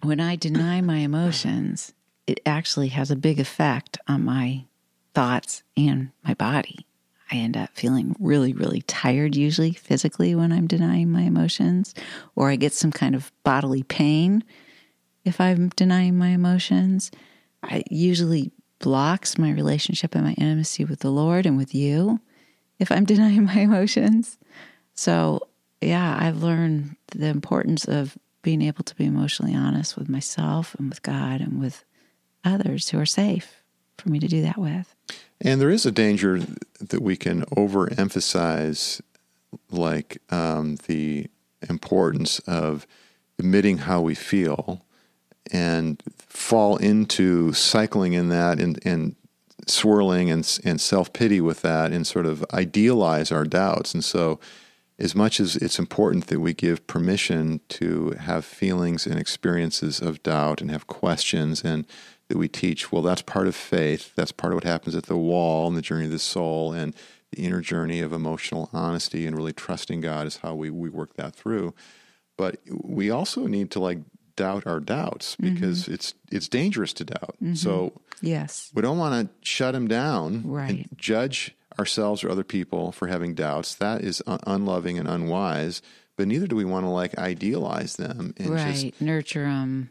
when 0.02 0.20
I 0.20 0.36
deny 0.36 0.82
my 0.82 0.98
emotions, 0.98 1.94
it 2.26 2.40
actually 2.46 2.90
has 2.90 3.12
a 3.12 3.16
big 3.16 3.40
effect 3.40 3.98
on 4.08 4.24
my 4.24 4.66
thoughts 5.14 5.64
and 5.76 6.12
my 6.24 6.34
body. 6.34 6.86
I 7.32 7.36
end 7.36 7.58
up 7.58 7.70
feeling 7.74 8.16
really, 8.20 8.54
really 8.54 8.82
tired, 8.84 9.36
usually 9.36 9.72
physically, 9.72 10.36
when 10.36 10.52
I'm 10.52 10.68
denying 10.68 11.12
my 11.12 11.22
emotions, 11.22 11.94
or 12.36 12.50
I 12.50 12.56
get 12.56 12.74
some 12.74 12.92
kind 12.92 13.16
of 13.16 13.32
bodily 13.44 13.84
pain 13.84 14.44
if 15.26 15.40
I'm 15.40 15.70
denying 15.70 16.18
my 16.18 16.30
emotions. 16.30 17.12
I 17.64 17.84
usually 17.90 18.52
blocks 18.80 19.38
my 19.38 19.52
relationship 19.52 20.16
and 20.16 20.24
my 20.24 20.34
intimacy 20.34 20.86
with 20.86 21.00
the 21.00 21.12
Lord 21.12 21.46
and 21.46 21.58
with 21.58 21.76
you 21.76 22.20
if 22.80 22.92
I'm 22.92 23.06
denying 23.06 23.46
my 23.46 23.60
emotions. 23.60 24.38
So, 24.96 25.48
yeah, 25.82 26.18
I've 26.20 26.42
learned 26.42 26.96
the 27.12 27.28
importance 27.28 27.86
of 27.86 28.18
being 28.42 28.62
able 28.62 28.84
to 28.84 28.96
be 28.96 29.06
emotionally 29.06 29.56
honest 29.56 29.98
with 29.98 30.10
myself 30.10 30.76
and 30.76 30.90
with 30.90 31.04
God 31.04 31.42
and 31.42 31.60
with 31.60 31.84
others 32.44 32.90
who 32.90 33.00
are 33.00 33.06
safe 33.06 33.64
for 33.98 34.10
me 34.10 34.20
to 34.20 34.28
do 34.28 34.42
that 34.42 34.58
with. 34.58 34.96
And 35.42 35.62
there 35.62 35.70
is 35.70 35.86
a 35.86 35.92
danger 35.92 36.40
that 36.80 37.02
we 37.02 37.16
can 37.16 37.44
overemphasize, 37.46 39.02
like 39.72 40.22
um, 40.30 40.76
the 40.88 41.28
importance 41.68 42.40
of 42.40 42.86
admitting 43.38 43.80
how 43.80 44.02
we 44.02 44.16
feel 44.16 44.86
and 45.52 46.02
fall 46.18 46.78
into 46.78 47.54
cycling 47.54 48.14
in 48.14 48.30
that 48.30 48.60
and, 48.60 48.80
and 48.86 49.16
swirling 49.68 50.30
and, 50.30 50.60
and 50.64 50.82
self 50.82 51.14
pity 51.14 51.42
with 51.42 51.62
that 51.62 51.92
and 51.92 52.06
sort 52.06 52.26
of 52.26 52.46
idealize 52.54 53.32
our 53.32 53.46
doubts. 53.46 53.94
And 53.94 54.04
so 54.04 54.40
as 54.98 55.16
much 55.16 55.40
as 55.40 55.56
it's 55.56 55.80
important 55.80 56.28
that 56.28 56.42
we 56.42 56.54
give 56.54 56.86
permission 56.86 57.62
to 57.70 58.12
have 58.20 58.44
feelings 58.44 59.08
and 59.08 59.18
experiences 59.18 60.02
of 60.02 60.22
doubt 60.24 60.62
and 60.62 60.70
have 60.70 60.88
questions 60.88 61.64
and 61.64 61.86
that 62.30 62.38
we 62.38 62.48
teach, 62.48 62.92
well, 62.92 63.02
that's 63.02 63.22
part 63.22 63.48
of 63.48 63.56
faith. 63.56 64.14
That's 64.16 64.32
part 64.32 64.54
of 64.54 64.58
what 64.58 64.64
happens 64.64 64.96
at 64.96 65.06
the 65.06 65.18
wall 65.18 65.68
and 65.68 65.76
the 65.76 65.82
journey 65.82 66.06
of 66.06 66.12
the 66.12 66.20
soul 66.20 66.72
and 66.72 66.96
the 67.32 67.44
inner 67.44 67.62
journey 67.62 68.00
of 68.00 68.14
emotional 68.14 68.70
honesty 68.72 69.28
and 69.28 69.36
really 69.36 69.54
trusting 69.54 70.02
God 70.02 70.26
is 70.26 70.38
how 70.38 70.56
we, 70.56 70.70
we 70.70 70.90
work 70.90 71.16
that 71.16 71.36
through. 71.36 71.74
But 72.38 72.60
we 72.72 73.10
also 73.10 73.48
need 73.48 73.72
to 73.72 73.80
like 73.80 74.00
doubt 74.36 74.66
our 74.66 74.80
doubts 74.80 75.36
mm-hmm. 75.36 75.54
because 75.54 75.84
mm-hmm. 75.84 75.96
it's 75.96 76.14
it's 76.32 76.48
dangerous 76.48 76.94
to 76.94 77.04
doubt. 77.04 77.36
Mm-hmm. 77.44 77.56
So 77.56 77.92
yes, 78.22 78.72
we 78.74 78.82
don't 78.82 78.98
want 78.98 79.28
to 79.28 79.48
shut 79.48 79.74
them 79.74 79.88
down 79.88 80.44
right. 80.46 80.70
and 80.70 80.90
judge 80.96 81.56
ourselves 81.78 82.24
or 82.24 82.30
other 82.30 82.46
people 82.46 82.94
for 82.94 83.08
having 83.08 83.34
doubts. 83.34 83.76
That 83.76 84.02
is 84.02 84.24
un- 84.26 84.40
unloving 84.48 84.98
and 84.98 85.08
unwise. 85.08 85.82
But 86.16 86.28
neither 86.28 86.48
do 86.48 86.56
we 86.56 86.66
want 86.66 86.86
to 86.86 86.90
like 86.90 87.18
idealize 87.18 87.98
them 87.98 88.34
and 88.38 88.50
right. 88.50 88.74
just 88.76 89.02
nurture 89.02 89.44
them. 89.44 89.90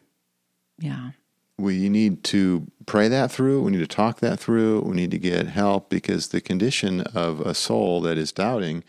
Yeah. 0.79 1.11
We 1.59 1.89
need 1.89 2.23
to 2.25 2.69
pray 2.87 3.09
that 3.09 3.33
through. 3.33 3.63
We 3.63 3.73
need 3.73 3.79
to 3.79 3.87
talk 3.87 4.21
that 4.21 4.39
through. 4.39 4.83
We 4.83 4.95
need 4.95 5.11
to 5.11 5.19
get 5.19 5.49
help 5.49 5.91
because 5.91 6.29
the 6.29 6.41
condition 6.41 7.01
of 7.01 7.41
a 7.41 7.55
soul 7.55 8.01
that 8.03 8.17
is 8.17 8.31
doubting 8.31 8.85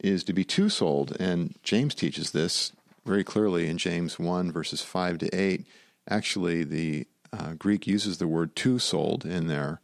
is 0.00 0.24
to 0.24 0.32
be 0.32 0.44
two 0.44 0.68
souled. 0.68 1.14
And 1.20 1.54
James 1.62 1.94
teaches 1.94 2.30
this 2.30 2.72
very 3.04 3.22
clearly 3.22 3.68
in 3.68 3.78
James 3.78 4.18
1, 4.18 4.50
verses 4.50 4.82
5 4.82 5.18
to 5.18 5.34
8. 5.34 5.66
Actually, 6.08 6.64
the 6.64 7.06
uh, 7.32 7.52
Greek 7.54 7.86
uses 7.86 8.18
the 8.18 8.26
word 8.26 8.56
two 8.56 8.78
souled 8.78 9.24
in 9.24 9.46
there. 9.46 9.80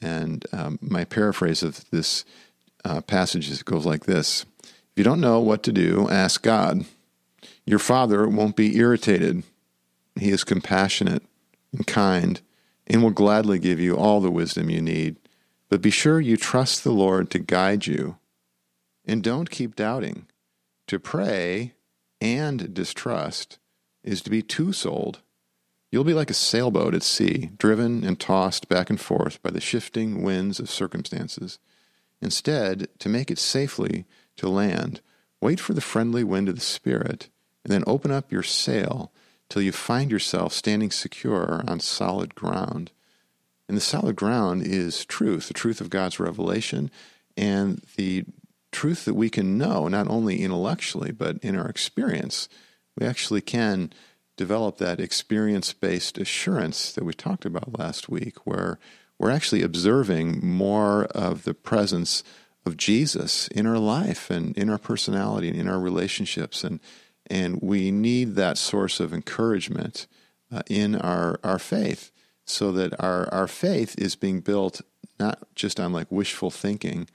And 0.00 0.46
um, 0.52 0.78
my 0.80 1.04
paraphrase 1.04 1.62
of 1.62 1.88
this 1.90 2.24
uh, 2.84 3.00
passage 3.00 3.64
goes 3.64 3.84
like 3.84 4.04
this 4.04 4.44
If 4.62 4.92
you 4.96 5.04
don't 5.04 5.20
know 5.20 5.40
what 5.40 5.62
to 5.64 5.72
do, 5.72 6.08
ask 6.08 6.42
God. 6.42 6.84
Your 7.66 7.78
Father 7.78 8.28
won't 8.28 8.56
be 8.56 8.76
irritated. 8.76 9.42
He 10.18 10.30
is 10.30 10.44
compassionate 10.44 11.22
and 11.74 11.86
kind 11.86 12.40
and 12.86 13.02
will 13.02 13.10
gladly 13.10 13.58
give 13.58 13.80
you 13.80 13.96
all 13.96 14.20
the 14.20 14.30
wisdom 14.30 14.70
you 14.70 14.80
need. 14.80 15.16
But 15.68 15.82
be 15.82 15.90
sure 15.90 16.20
you 16.20 16.36
trust 16.36 16.84
the 16.84 16.92
Lord 16.92 17.30
to 17.30 17.38
guide 17.38 17.86
you. 17.86 18.18
And 19.04 19.22
don't 19.22 19.50
keep 19.50 19.76
doubting. 19.76 20.26
To 20.86 20.98
pray 20.98 21.72
and 22.20 22.72
distrust 22.72 23.58
is 24.02 24.22
to 24.22 24.30
be 24.30 24.42
two 24.42 24.72
souled 24.72 25.20
You'll 25.94 26.02
be 26.02 26.12
like 26.12 26.30
a 26.30 26.34
sailboat 26.34 26.92
at 26.96 27.04
sea, 27.04 27.50
driven 27.56 28.02
and 28.02 28.18
tossed 28.18 28.68
back 28.68 28.90
and 28.90 29.00
forth 29.00 29.40
by 29.44 29.50
the 29.50 29.60
shifting 29.60 30.24
winds 30.24 30.58
of 30.58 30.68
circumstances. 30.68 31.60
Instead, 32.20 32.88
to 32.98 33.08
make 33.08 33.30
it 33.30 33.38
safely 33.38 34.04
to 34.34 34.48
land, 34.48 35.00
wait 35.40 35.60
for 35.60 35.72
the 35.72 35.80
friendly 35.80 36.24
wind 36.24 36.48
of 36.48 36.56
the 36.56 36.60
Spirit, 36.60 37.28
and 37.62 37.72
then 37.72 37.84
open 37.86 38.10
up 38.10 38.32
your 38.32 38.42
sail 38.42 39.12
till 39.48 39.62
you 39.62 39.72
find 39.72 40.10
yourself 40.10 40.52
standing 40.52 40.90
secure 40.90 41.62
on 41.68 41.80
solid 41.80 42.34
ground. 42.34 42.90
And 43.68 43.76
the 43.76 43.82
solid 43.82 44.16
ground 44.16 44.66
is 44.66 45.04
truth, 45.04 45.48
the 45.48 45.54
truth 45.54 45.80
of 45.80 45.90
God's 45.90 46.20
revelation, 46.20 46.90
and 47.36 47.82
the 47.96 48.24
truth 48.72 49.04
that 49.04 49.14
we 49.14 49.30
can 49.30 49.56
know, 49.56 49.88
not 49.88 50.08
only 50.08 50.42
intellectually, 50.42 51.12
but 51.12 51.38
in 51.38 51.56
our 51.56 51.68
experience. 51.68 52.48
We 52.98 53.06
actually 53.06 53.40
can 53.40 53.92
develop 54.36 54.78
that 54.78 55.00
experience 55.00 55.72
based 55.72 56.18
assurance 56.18 56.92
that 56.92 57.04
we 57.04 57.14
talked 57.14 57.44
about 57.44 57.78
last 57.78 58.08
week, 58.08 58.46
where 58.46 58.78
we're 59.18 59.30
actually 59.30 59.62
observing 59.62 60.44
more 60.44 61.04
of 61.06 61.44
the 61.44 61.54
presence 61.54 62.24
of 62.66 62.76
Jesus 62.76 63.48
in 63.48 63.66
our 63.66 63.78
life 63.78 64.30
and 64.30 64.56
in 64.58 64.68
our 64.68 64.78
personality 64.78 65.48
and 65.48 65.58
in 65.58 65.68
our 65.68 65.78
relationships. 65.78 66.64
And, 66.64 66.80
and 67.28 67.60
we 67.62 67.90
need 67.90 68.34
that 68.34 68.58
source 68.58 69.00
of 69.00 69.12
encouragement 69.12 70.06
uh, 70.52 70.62
in 70.68 70.94
our, 70.96 71.40
our 71.42 71.58
faith 71.58 72.10
so 72.44 72.70
that 72.72 72.98
our, 73.00 73.32
our 73.32 73.46
faith 73.46 73.94
is 73.98 74.16
being 74.16 74.40
built 74.40 74.80
not 75.18 75.42
just 75.54 75.80
on 75.80 75.92
like 75.92 76.10
wishful 76.10 76.50
thinking 76.50 77.08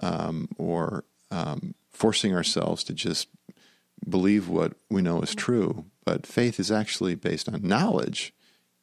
um, 0.00 0.48
or 0.58 1.04
um, 1.30 1.74
forcing 1.90 2.34
ourselves 2.34 2.84
to 2.84 2.92
just 2.92 3.28
believe 4.08 4.48
what 4.48 4.74
we 4.90 5.02
know 5.02 5.20
is 5.22 5.34
true, 5.34 5.86
but 6.04 6.26
faith 6.26 6.60
is 6.60 6.70
actually 6.70 7.14
based 7.14 7.48
on 7.48 7.66
knowledge, 7.66 8.34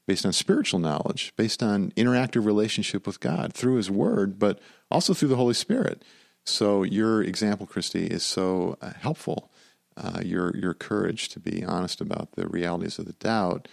based 0.08 0.26
on 0.26 0.34
spiritual 0.34 0.80
knowledge, 0.80 1.34
based 1.36 1.62
on 1.62 1.92
interactive 1.92 2.46
relationship 2.46 3.06
with 3.06 3.20
God 3.20 3.54
through 3.54 3.76
His 3.76 3.92
Word, 3.92 4.40
but 4.40 4.60
also 4.90 5.14
through 5.14 5.30
the 5.30 5.36
Holy 5.36 5.54
Spirit. 5.54 6.04
So 6.46 6.84
your 6.84 7.22
example, 7.22 7.68
Christy, 7.68 8.08
is 8.08 8.24
so 8.24 8.78
uh, 8.82 8.92
helpful. 9.00 9.52
Uh, 9.96 10.22
your 10.24 10.56
your 10.58 10.74
courage 10.74 11.30
to 11.30 11.40
be 11.40 11.64
honest 11.64 12.02
about 12.02 12.32
the 12.32 12.48
realities 12.48 12.98
of 12.98 13.06
the 13.06 13.14
doubt. 13.14 13.68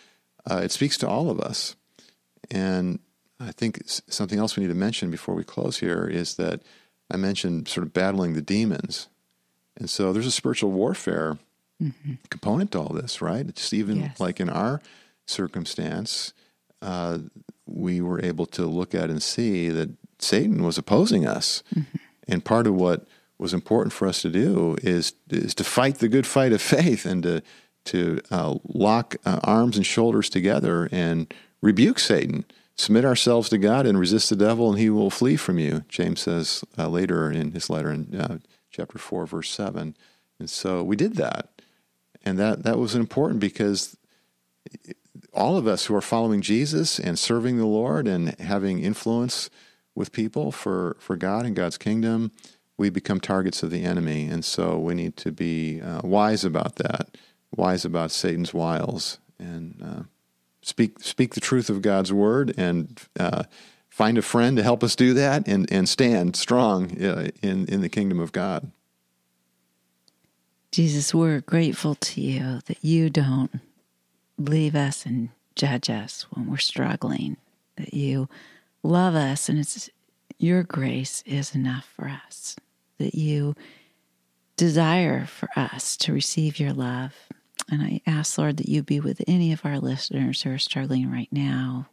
Uh, 0.50 0.60
it 0.62 0.70
speaks 0.70 0.98
to 0.98 1.08
all 1.08 1.30
of 1.30 1.40
us, 1.40 1.76
and 2.50 2.98
I 3.38 3.52
think 3.52 3.80
something 3.86 4.38
else 4.38 4.56
we 4.56 4.62
need 4.62 4.68
to 4.68 4.74
mention 4.74 5.10
before 5.10 5.34
we 5.34 5.44
close 5.44 5.78
here 5.78 6.06
is 6.06 6.34
that 6.34 6.62
I 7.10 7.16
mentioned 7.16 7.68
sort 7.68 7.86
of 7.86 7.92
battling 7.92 8.34
the 8.34 8.42
demons, 8.42 9.08
and 9.78 9.88
so 9.88 10.12
there's 10.12 10.26
a 10.26 10.30
spiritual 10.30 10.72
warfare 10.72 11.38
mm-hmm. 11.82 12.14
component 12.28 12.72
to 12.72 12.80
all 12.80 12.92
this, 12.92 13.22
right? 13.22 13.54
Just 13.54 13.72
even 13.72 14.00
yes. 14.00 14.20
like 14.20 14.40
in 14.40 14.50
our 14.50 14.82
circumstance, 15.26 16.34
uh, 16.82 17.18
we 17.66 18.00
were 18.00 18.22
able 18.24 18.46
to 18.46 18.66
look 18.66 18.94
at 18.94 19.10
and 19.10 19.22
see 19.22 19.68
that 19.68 19.90
Satan 20.18 20.62
was 20.62 20.78
opposing 20.78 21.26
us. 21.26 21.62
Mm-hmm. 21.74 21.96
And 22.28 22.44
part 22.44 22.66
of 22.66 22.74
what 22.74 23.06
was 23.40 23.54
important 23.54 23.92
for 23.92 24.06
us 24.06 24.22
to 24.22 24.30
do 24.30 24.76
is 24.82 25.14
is 25.30 25.54
to 25.54 25.64
fight 25.64 25.96
the 25.96 26.08
good 26.08 26.26
fight 26.26 26.52
of 26.52 26.62
faith 26.76 27.06
and 27.06 27.22
to 27.22 27.42
to 27.86 28.20
uh, 28.30 28.56
lock 28.64 29.16
uh, 29.24 29.40
arms 29.42 29.76
and 29.76 29.86
shoulders 29.86 30.28
together 30.28 30.88
and 30.92 31.32
rebuke 31.62 31.98
Satan. 31.98 32.44
Submit 32.76 33.04
ourselves 33.04 33.48
to 33.50 33.58
God 33.58 33.86
and 33.86 33.98
resist 33.98 34.30
the 34.30 34.36
devil, 34.36 34.70
and 34.70 34.78
he 34.78 34.90
will 34.90 35.10
flee 35.10 35.36
from 35.36 35.58
you. 35.58 35.84
James 35.88 36.20
says 36.20 36.64
uh, 36.78 36.88
later 36.88 37.30
in 37.30 37.52
his 37.52 37.68
letter 37.68 37.90
in 37.90 38.14
uh, 38.14 38.38
chapter 38.70 38.98
4, 38.98 39.26
verse 39.26 39.50
7. 39.50 39.96
And 40.38 40.50
so 40.50 40.82
we 40.82 40.96
did 40.96 41.16
that. 41.16 41.50
And 42.22 42.38
that, 42.38 42.62
that 42.62 42.78
was 42.78 42.94
important 42.94 43.40
because 43.40 43.96
all 45.32 45.56
of 45.56 45.66
us 45.66 45.86
who 45.86 45.94
are 45.94 46.00
following 46.00 46.40
Jesus 46.40 46.98
and 46.98 47.18
serving 47.18 47.58
the 47.58 47.66
Lord 47.66 48.06
and 48.06 48.38
having 48.40 48.80
influence 48.80 49.50
with 49.94 50.12
people 50.12 50.52
for, 50.52 50.96
for 51.00 51.16
God 51.16 51.44
and 51.44 51.56
God's 51.56 51.78
kingdom, 51.78 52.32
we 52.80 52.88
become 52.88 53.20
targets 53.20 53.62
of 53.62 53.70
the 53.70 53.84
enemy. 53.84 54.26
And 54.26 54.42
so 54.42 54.78
we 54.78 54.94
need 54.94 55.18
to 55.18 55.30
be 55.30 55.82
uh, 55.82 56.00
wise 56.02 56.46
about 56.46 56.76
that, 56.76 57.18
wise 57.54 57.84
about 57.84 58.10
Satan's 58.10 58.54
wiles, 58.54 59.18
and 59.38 59.78
uh, 59.84 60.02
speak, 60.62 60.98
speak 61.00 61.34
the 61.34 61.42
truth 61.42 61.68
of 61.68 61.82
God's 61.82 62.10
word 62.10 62.54
and 62.56 62.98
uh, 63.18 63.42
find 63.90 64.16
a 64.16 64.22
friend 64.22 64.56
to 64.56 64.62
help 64.62 64.82
us 64.82 64.96
do 64.96 65.12
that 65.12 65.46
and, 65.46 65.70
and 65.70 65.90
stand 65.90 66.36
strong 66.36 67.04
uh, 67.04 67.28
in, 67.42 67.66
in 67.66 67.82
the 67.82 67.90
kingdom 67.90 68.18
of 68.18 68.32
God. 68.32 68.72
Jesus, 70.72 71.14
we're 71.14 71.42
grateful 71.42 71.96
to 71.96 72.20
you 72.22 72.60
that 72.64 72.82
you 72.82 73.10
don't 73.10 73.60
leave 74.38 74.74
us 74.74 75.04
and 75.04 75.28
judge 75.54 75.90
us 75.90 76.22
when 76.30 76.48
we're 76.48 76.56
struggling, 76.56 77.36
that 77.76 77.92
you 77.92 78.26
love 78.82 79.14
us 79.14 79.50
and 79.50 79.58
it's 79.58 79.90
your 80.38 80.62
grace 80.62 81.22
is 81.26 81.54
enough 81.54 81.86
for 81.94 82.08
us 82.08 82.56
that 83.00 83.14
you 83.14 83.56
desire 84.56 85.26
for 85.26 85.48
us 85.56 85.96
to 85.96 86.12
receive 86.12 86.60
your 86.60 86.72
love. 86.72 87.14
And 87.70 87.82
I 87.82 88.00
ask, 88.06 88.36
Lord, 88.36 88.58
that 88.58 88.68
you 88.68 88.82
be 88.82 89.00
with 89.00 89.22
any 89.26 89.52
of 89.52 89.64
our 89.64 89.78
listeners 89.78 90.42
who 90.42 90.52
are 90.52 90.58
struggling 90.58 91.10
right 91.10 91.32
now, 91.32 91.88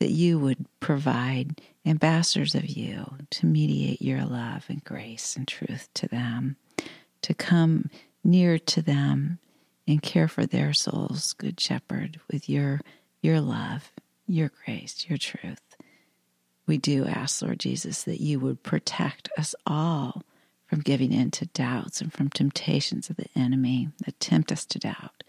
that 0.00 0.10
you 0.10 0.38
would 0.38 0.64
provide 0.80 1.60
ambassadors 1.84 2.54
of 2.54 2.66
you 2.66 3.14
to 3.30 3.46
mediate 3.46 4.00
your 4.00 4.24
love 4.24 4.64
and 4.68 4.82
grace 4.84 5.36
and 5.36 5.46
truth 5.46 5.88
to 5.94 6.08
them, 6.08 6.56
to 7.22 7.34
come 7.34 7.90
near 8.24 8.58
to 8.58 8.80
them 8.80 9.38
and 9.86 10.02
care 10.02 10.28
for 10.28 10.46
their 10.46 10.72
souls, 10.72 11.34
Good 11.34 11.60
Shepherd, 11.60 12.20
with 12.30 12.48
your, 12.48 12.80
your 13.20 13.40
love, 13.40 13.92
your 14.26 14.50
grace, 14.64 15.06
your 15.08 15.18
truth. 15.18 15.76
We 16.66 16.78
do 16.78 17.06
ask, 17.06 17.42
Lord 17.42 17.60
Jesus, 17.60 18.04
that 18.04 18.20
you 18.20 18.40
would 18.40 18.62
protect 18.62 19.30
us 19.38 19.54
all 19.66 20.22
from 20.68 20.80
giving 20.80 21.12
in 21.12 21.30
to 21.32 21.46
doubts 21.46 22.00
and 22.00 22.12
from 22.12 22.28
temptations 22.28 23.08
of 23.08 23.16
the 23.16 23.26
enemy 23.34 23.88
that 24.04 24.20
tempt 24.20 24.52
us 24.52 24.66
to 24.66 24.78
doubt, 24.78 25.24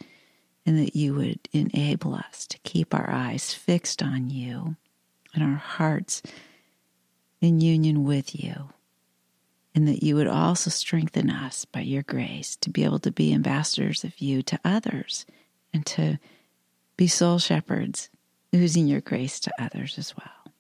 and 0.66 0.78
that 0.78 0.96
you 0.96 1.16
would 1.16 1.40
enable 1.54 2.14
us 2.14 2.46
to 2.46 2.60
keep 2.60 2.94
our 2.94 3.10
eyes 3.10 3.54
fixed 3.54 4.04
on 4.04 4.30
you 4.30 4.76
and 5.34 5.44
our 5.44 5.56
hearts 5.56 6.22
in 7.40 7.62
union 7.62 8.04
with 8.04 8.36
you, 8.36 8.70
and 9.74 9.88
that 9.88 10.04
you 10.04 10.16
would 10.16 10.28
also 10.28 10.70
strengthen 10.70 11.30
us 11.30 11.64
by 11.64 11.80
your 11.80 12.04
grace 12.04 12.58
to 12.58 12.70
be 12.70 12.84
able 12.84 13.00
to 13.00 13.12
be 13.12 13.34
ambassadors 13.34 14.04
of 14.04 14.20
you 14.20 14.42
to 14.44 14.60
others 14.66 15.26
and 15.74 15.86
to 15.86 16.20
be 16.98 17.08
soul 17.08 17.40
shepherds, 17.40 18.10
oozing 18.54 18.88
your 18.88 19.00
grace 19.00 19.40
to 19.40 19.54
others 19.58 19.98
as 19.98 20.14
well. 20.18 20.54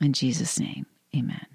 In 0.00 0.14
Jesus' 0.14 0.58
name, 0.58 0.86
amen. 1.14 1.53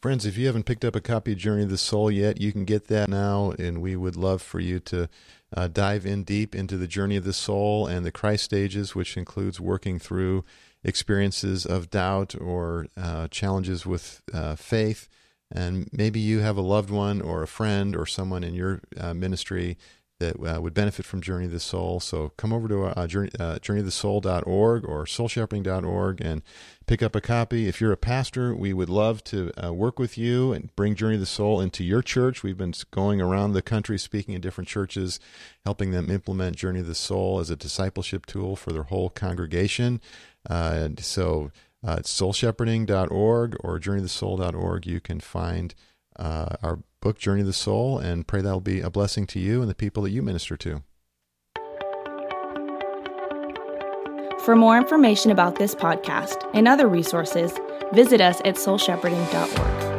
Friends, 0.00 0.24
if 0.24 0.38
you 0.38 0.46
haven't 0.46 0.66
picked 0.66 0.84
up 0.84 0.94
a 0.94 1.00
copy 1.00 1.32
of 1.32 1.38
Journey 1.38 1.64
of 1.64 1.70
the 1.70 1.76
Soul 1.76 2.08
yet, 2.08 2.40
you 2.40 2.52
can 2.52 2.64
get 2.64 2.86
that 2.86 3.08
now, 3.08 3.52
and 3.58 3.82
we 3.82 3.96
would 3.96 4.14
love 4.14 4.40
for 4.40 4.60
you 4.60 4.78
to 4.78 5.08
uh, 5.56 5.66
dive 5.66 6.06
in 6.06 6.22
deep 6.22 6.54
into 6.54 6.76
the 6.76 6.86
journey 6.86 7.16
of 7.16 7.24
the 7.24 7.32
soul 7.32 7.88
and 7.88 8.06
the 8.06 8.12
Christ 8.12 8.44
stages, 8.44 8.94
which 8.94 9.16
includes 9.16 9.58
working 9.58 9.98
through 9.98 10.44
experiences 10.84 11.66
of 11.66 11.90
doubt 11.90 12.36
or 12.40 12.86
uh, 12.96 13.26
challenges 13.26 13.86
with 13.86 14.22
uh, 14.32 14.54
faith. 14.54 15.08
And 15.50 15.88
maybe 15.90 16.20
you 16.20 16.40
have 16.40 16.56
a 16.56 16.60
loved 16.62 16.90
one 16.90 17.20
or 17.20 17.42
a 17.42 17.48
friend 17.48 17.96
or 17.96 18.06
someone 18.06 18.44
in 18.44 18.54
your 18.54 18.80
uh, 18.96 19.14
ministry 19.14 19.76
that 20.20 20.36
uh, 20.36 20.60
would 20.60 20.74
benefit 20.74 21.06
from 21.06 21.20
Journey 21.20 21.46
of 21.46 21.52
the 21.52 21.60
Soul. 21.60 22.00
So 22.00 22.32
come 22.36 22.52
over 22.52 22.66
to 22.68 22.84
uh, 22.86 23.06
journey, 23.06 23.30
uh, 23.38 23.58
journeyofthesoul.org 23.60 24.84
or 24.84 25.04
soulshepherding.org 25.04 26.20
and 26.20 26.42
pick 26.86 27.02
up 27.02 27.14
a 27.14 27.20
copy. 27.20 27.68
If 27.68 27.80
you're 27.80 27.92
a 27.92 27.96
pastor, 27.96 28.54
we 28.54 28.72
would 28.72 28.88
love 28.88 29.22
to 29.24 29.52
uh, 29.64 29.72
work 29.72 29.98
with 29.98 30.18
you 30.18 30.52
and 30.52 30.74
bring 30.74 30.96
Journey 30.96 31.14
of 31.14 31.20
the 31.20 31.26
Soul 31.26 31.60
into 31.60 31.84
your 31.84 32.02
church. 32.02 32.42
We've 32.42 32.58
been 32.58 32.74
going 32.90 33.20
around 33.20 33.52
the 33.52 33.62
country 33.62 33.98
speaking 33.98 34.34
in 34.34 34.40
different 34.40 34.68
churches, 34.68 35.20
helping 35.64 35.92
them 35.92 36.10
implement 36.10 36.56
Journey 36.56 36.80
of 36.80 36.86
the 36.86 36.94
Soul 36.94 37.38
as 37.38 37.50
a 37.50 37.56
discipleship 37.56 38.26
tool 38.26 38.56
for 38.56 38.72
their 38.72 38.84
whole 38.84 39.10
congregation. 39.10 40.00
Uh, 40.48 40.72
and 40.74 41.00
so 41.00 41.52
uh, 41.86 41.96
it's 42.00 42.12
soulshepherding.org 42.18 43.56
or 43.60 43.78
journeyofthesoul.org. 43.78 44.86
You 44.86 45.00
can 45.00 45.20
find 45.20 45.74
uh, 46.16 46.56
our 46.62 46.80
book, 47.00 47.18
Journey 47.18 47.40
of 47.40 47.46
the 47.46 47.52
Soul, 47.52 47.98
and 47.98 48.26
pray 48.26 48.40
that 48.40 48.52
will 48.52 48.60
be 48.60 48.80
a 48.80 48.90
blessing 48.90 49.26
to 49.28 49.38
you 49.38 49.60
and 49.60 49.70
the 49.70 49.74
people 49.74 50.02
that 50.04 50.10
you 50.10 50.22
minister 50.22 50.56
to. 50.56 50.82
For 54.44 54.56
more 54.56 54.78
information 54.78 55.30
about 55.30 55.56
this 55.56 55.74
podcast 55.74 56.48
and 56.54 56.66
other 56.66 56.88
resources, 56.88 57.52
visit 57.92 58.20
us 58.20 58.40
at 58.44 58.54
soulshepherding.org. 58.54 59.97